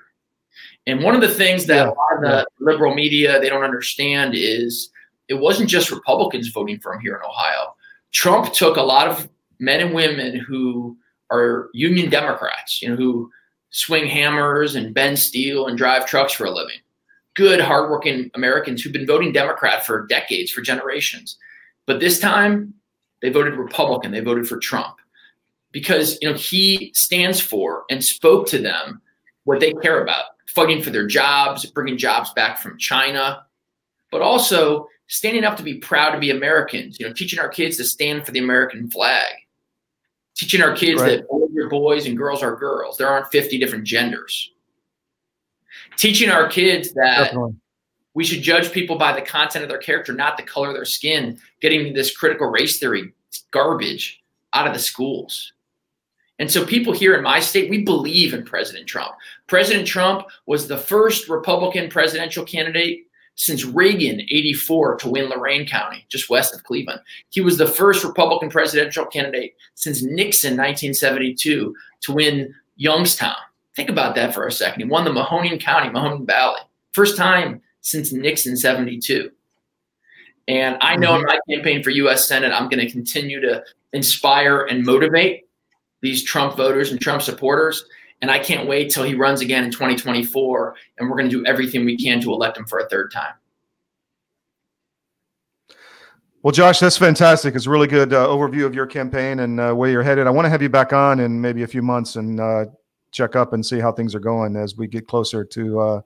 And 0.86 1.02
one 1.02 1.14
of 1.14 1.20
the 1.20 1.28
things 1.28 1.66
that 1.66 1.86
yeah. 1.86 1.90
a 1.90 1.94
lot 1.94 2.16
of 2.16 2.22
the 2.22 2.46
liberal 2.58 2.94
media 2.94 3.38
they 3.38 3.48
don't 3.48 3.62
understand 3.62 4.34
is 4.34 4.90
it 5.28 5.34
wasn't 5.34 5.68
just 5.68 5.90
Republicans 5.90 6.48
voting 6.48 6.78
for 6.80 6.94
him 6.94 7.00
here 7.00 7.16
in 7.16 7.28
Ohio. 7.28 7.74
Trump 8.12 8.52
took 8.52 8.76
a 8.76 8.82
lot 8.82 9.06
of 9.06 9.28
men 9.58 9.80
and 9.80 9.94
women 9.94 10.36
who 10.36 10.96
are 11.30 11.68
union 11.74 12.08
Democrats, 12.08 12.80
you 12.80 12.88
know, 12.88 12.96
who 12.96 13.30
swing 13.70 14.06
hammers 14.06 14.76
and 14.76 14.94
bend 14.94 15.18
steel 15.18 15.66
and 15.66 15.76
drive 15.76 16.06
trucks 16.06 16.32
for 16.32 16.46
a 16.46 16.50
living 16.50 16.78
good, 17.36 17.60
hardworking 17.60 18.30
Americans 18.34 18.82
who've 18.82 18.92
been 18.92 19.06
voting 19.06 19.30
Democrat 19.30 19.86
for 19.86 20.06
decades, 20.06 20.50
for 20.50 20.62
generations. 20.62 21.38
But 21.86 22.00
this 22.00 22.18
time, 22.18 22.74
they 23.22 23.30
voted 23.30 23.54
Republican. 23.54 24.10
They 24.10 24.20
voted 24.20 24.48
for 24.48 24.58
Trump 24.58 24.96
because 25.70 26.18
you 26.20 26.28
know 26.28 26.34
he 26.34 26.92
stands 26.94 27.40
for 27.40 27.84
and 27.88 28.04
spoke 28.04 28.48
to 28.48 28.58
them 28.58 29.00
what 29.44 29.60
they 29.60 29.72
care 29.74 30.02
about: 30.02 30.24
fighting 30.48 30.82
for 30.82 30.90
their 30.90 31.06
jobs, 31.06 31.64
bringing 31.66 31.96
jobs 31.96 32.32
back 32.32 32.58
from 32.58 32.78
China, 32.78 33.44
but 34.10 34.22
also 34.22 34.88
standing 35.06 35.44
up 35.44 35.56
to 35.56 35.62
be 35.62 35.74
proud 35.78 36.10
to 36.10 36.18
be 36.18 36.30
Americans. 36.30 36.98
You 36.98 37.06
know, 37.06 37.12
teaching 37.12 37.38
our 37.38 37.48
kids 37.48 37.76
to 37.76 37.84
stand 37.84 38.26
for 38.26 38.32
the 38.32 38.40
American 38.40 38.90
flag, 38.90 39.32
teaching 40.34 40.62
our 40.62 40.74
kids 40.74 41.00
right. 41.00 41.18
that 41.18 41.28
boys 41.28 41.50
are 41.56 41.68
boys 41.68 42.06
and 42.06 42.16
girls 42.16 42.42
are 42.42 42.56
girls. 42.56 42.96
There 42.96 43.08
aren't 43.08 43.30
fifty 43.30 43.58
different 43.58 43.84
genders 43.84 44.50
teaching 45.96 46.30
our 46.30 46.48
kids 46.48 46.92
that 46.94 47.24
Definitely. 47.24 47.54
we 48.14 48.24
should 48.24 48.42
judge 48.42 48.72
people 48.72 48.96
by 48.96 49.12
the 49.12 49.22
content 49.22 49.62
of 49.62 49.68
their 49.68 49.78
character, 49.78 50.12
not 50.12 50.36
the 50.36 50.42
color 50.42 50.68
of 50.68 50.74
their 50.74 50.84
skin, 50.84 51.38
getting 51.60 51.94
this 51.94 52.16
critical 52.16 52.48
race 52.48 52.78
theory 52.78 53.12
garbage 53.50 54.22
out 54.52 54.66
of 54.66 54.72
the 54.72 54.78
schools. 54.78 55.52
And 56.38 56.50
so, 56.50 56.66
people 56.66 56.92
here 56.92 57.14
in 57.14 57.22
my 57.22 57.40
state, 57.40 57.70
we 57.70 57.82
believe 57.82 58.34
in 58.34 58.44
President 58.44 58.86
Trump. 58.86 59.14
President 59.46 59.86
Trump 59.86 60.26
was 60.46 60.68
the 60.68 60.76
first 60.76 61.28
Republican 61.28 61.88
presidential 61.88 62.44
candidate 62.44 63.06
since 63.36 63.64
Reagan, 63.64 64.20
84, 64.20 64.96
to 64.96 65.10
win 65.10 65.28
Lorain 65.28 65.66
County, 65.66 66.04
just 66.08 66.28
west 66.28 66.54
of 66.54 66.64
Cleveland. 66.64 67.00
He 67.30 67.40
was 67.40 67.58
the 67.58 67.66
first 67.66 68.02
Republican 68.02 68.50
presidential 68.50 69.04
candidate 69.06 69.54
since 69.74 70.02
Nixon, 70.02 70.52
1972, 70.52 71.74
to 72.02 72.12
win 72.12 72.54
Youngstown. 72.76 73.36
Think 73.76 73.90
about 73.90 74.14
that 74.14 74.32
for 74.32 74.46
a 74.46 74.52
second. 74.52 74.80
He 74.80 74.88
won 74.88 75.04
the 75.04 75.10
Mahoning 75.10 75.60
County, 75.60 75.90
Mahoning 75.90 76.26
Valley, 76.26 76.60
first 76.92 77.16
time 77.16 77.60
since 77.82 78.10
Nixon 78.10 78.56
72. 78.56 79.30
And 80.48 80.78
I 80.80 80.96
know 80.96 81.12
mm-hmm. 81.12 81.20
in 81.20 81.26
my 81.26 81.38
campaign 81.50 81.82
for 81.82 81.90
U.S. 81.90 82.26
Senate, 82.26 82.52
I'm 82.52 82.70
going 82.70 82.84
to 82.84 82.90
continue 82.90 83.38
to 83.40 83.62
inspire 83.92 84.64
and 84.64 84.84
motivate 84.84 85.44
these 86.00 86.22
Trump 86.22 86.56
voters 86.56 86.90
and 86.90 87.00
Trump 87.00 87.20
supporters. 87.20 87.84
And 88.22 88.30
I 88.30 88.38
can't 88.38 88.66
wait 88.66 88.90
till 88.90 89.04
he 89.04 89.14
runs 89.14 89.42
again 89.42 89.64
in 89.64 89.70
2024. 89.70 90.74
And 90.98 91.10
we're 91.10 91.16
going 91.16 91.28
to 91.28 91.36
do 91.36 91.44
everything 91.44 91.84
we 91.84 91.98
can 91.98 92.20
to 92.22 92.32
elect 92.32 92.56
him 92.56 92.64
for 92.64 92.78
a 92.78 92.88
third 92.88 93.12
time. 93.12 93.34
Well, 96.42 96.52
Josh, 96.52 96.78
that's 96.78 96.96
fantastic. 96.96 97.54
It's 97.54 97.66
a 97.66 97.70
really 97.70 97.88
good 97.88 98.14
uh, 98.14 98.26
overview 98.28 98.64
of 98.64 98.74
your 98.74 98.86
campaign 98.86 99.40
and 99.40 99.60
uh, 99.60 99.74
where 99.74 99.90
you're 99.90 100.02
headed. 100.02 100.26
I 100.26 100.30
want 100.30 100.46
to 100.46 100.50
have 100.50 100.62
you 100.62 100.68
back 100.70 100.92
on 100.94 101.20
in 101.20 101.40
maybe 101.40 101.64
a 101.64 101.66
few 101.66 101.82
months 101.82 102.16
and 102.16 102.40
uh, 102.40 102.66
check 103.12 103.36
up 103.36 103.52
and 103.52 103.64
see 103.64 103.78
how 103.78 103.92
things 103.92 104.14
are 104.14 104.20
going 104.20 104.56
as 104.56 104.76
we 104.76 104.86
get 104.86 105.06
closer 105.06 105.44
to 105.44 105.80
uh, 105.80 106.00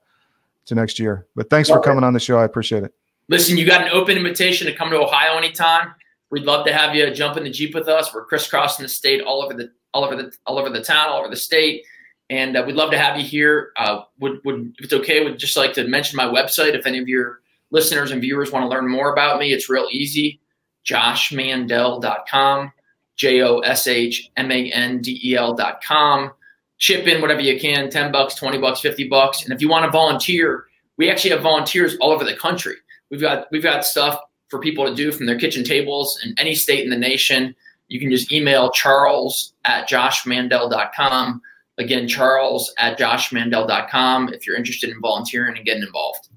to 0.67 0.75
next 0.75 0.99
year. 0.99 1.27
But 1.35 1.51
thanks 1.51 1.69
for 1.69 1.81
coming 1.81 2.05
on 2.05 2.13
the 2.13 2.21
show. 2.21 2.39
I 2.39 2.45
appreciate 2.45 2.85
it. 2.85 2.95
Listen, 3.29 3.57
you 3.57 3.67
got 3.67 3.83
an 3.83 3.91
open 3.93 4.17
invitation 4.17 4.67
to 4.67 4.75
come 4.75 4.91
to 4.91 4.97
Ohio 4.97 5.37
anytime. 5.37 5.95
We'd 6.31 6.45
love 6.45 6.65
to 6.67 6.73
have 6.73 6.95
you 6.95 7.11
jump 7.13 7.37
in 7.37 7.45
the 7.45 7.51
jeep 7.51 7.75
with 7.75 7.89
us. 7.89 8.15
We're 8.15 8.25
crisscrossing 8.25 8.83
the 8.83 8.89
state, 8.89 9.21
all 9.21 9.43
over 9.43 9.55
the 9.55 9.71
all 9.93 10.05
over 10.05 10.17
the 10.17 10.33
all 10.47 10.59
over 10.59 10.71
the 10.71 10.83
town, 10.83 11.09
all 11.09 11.21
over 11.21 11.29
the 11.29 11.37
state, 11.37 11.85
and 12.29 12.57
uh, 12.57 12.63
we'd 12.67 12.77
love 12.77 12.91
to 12.93 12.99
have 12.99 13.17
you 13.17 13.25
here. 13.25 13.73
Uh, 13.77 14.03
would 14.21 14.41
would 14.45 14.75
if 14.79 14.85
it's 14.85 14.93
okay, 14.93 15.25
would 15.25 15.39
just 15.39 15.57
like 15.57 15.73
to 15.75 15.87
mention 15.87 16.17
my 16.17 16.27
website 16.27 16.75
if 16.75 16.87
any 16.87 16.99
of 16.99 17.09
your 17.09 17.41
listeners 17.71 18.11
and 18.11 18.21
viewers 18.21 18.53
want 18.53 18.65
to 18.65 18.69
learn 18.69 18.89
more 18.89 19.13
about 19.13 19.39
me. 19.39 19.53
It's 19.53 19.69
real 19.69 19.89
easy. 19.91 20.41
JoshMandel.com, 20.87 22.73
J 23.17 23.43
O 23.43 23.59
S 23.59 23.87
H 23.87 24.31
M 24.37 24.51
A 24.51 24.71
N 24.71 25.01
D 25.01 25.21
E 25.25 25.37
L.com 25.37 26.33
chip 26.81 27.07
in 27.07 27.21
whatever 27.21 27.41
you 27.41 27.61
can 27.61 27.89
10 27.89 28.11
bucks 28.11 28.35
20 28.35 28.59
bucks 28.59 28.81
50 28.81 29.09
bucks. 29.09 29.45
And 29.45 29.53
if 29.53 29.63
you 29.63 29.69
want 29.69 29.85
to 29.85 29.91
volunteer 29.91 30.67
we 30.97 31.09
actually 31.09 31.31
have 31.31 31.41
volunteers 31.41 31.97
all 32.01 32.11
over 32.11 32.25
the 32.25 32.37
country. 32.37 32.75
We've 33.11 33.21
got 33.21 33.47
we've 33.51 33.63
got 33.63 33.87
stuff 33.87 34.21
for 34.49 34.59
people 34.59 34.87
to 34.87 34.95
do 34.95 35.13
from 35.13 35.27
their 35.27 35.39
kitchen 35.39 35.65
tables 35.65 36.21
in 36.25 36.35
any 36.39 36.55
state 36.55 36.85
in 36.85 36.91
the 36.91 36.97
nation. 36.99 37.55
You 37.89 38.01
can 38.01 38.11
just 38.11 38.33
email 38.33 38.71
charles 38.71 39.55
at 39.65 39.89
joshmandel.com 39.89 41.41
again 41.79 42.07
charles 42.07 42.73
at 42.79 42.99
joshmandel.com 42.99 44.29
if 44.35 44.47
you're 44.47 44.57
interested 44.57 44.91
in 44.91 45.01
volunteering 45.01 45.57
and 45.57 45.65
getting 45.65 45.83
involved 45.83 46.30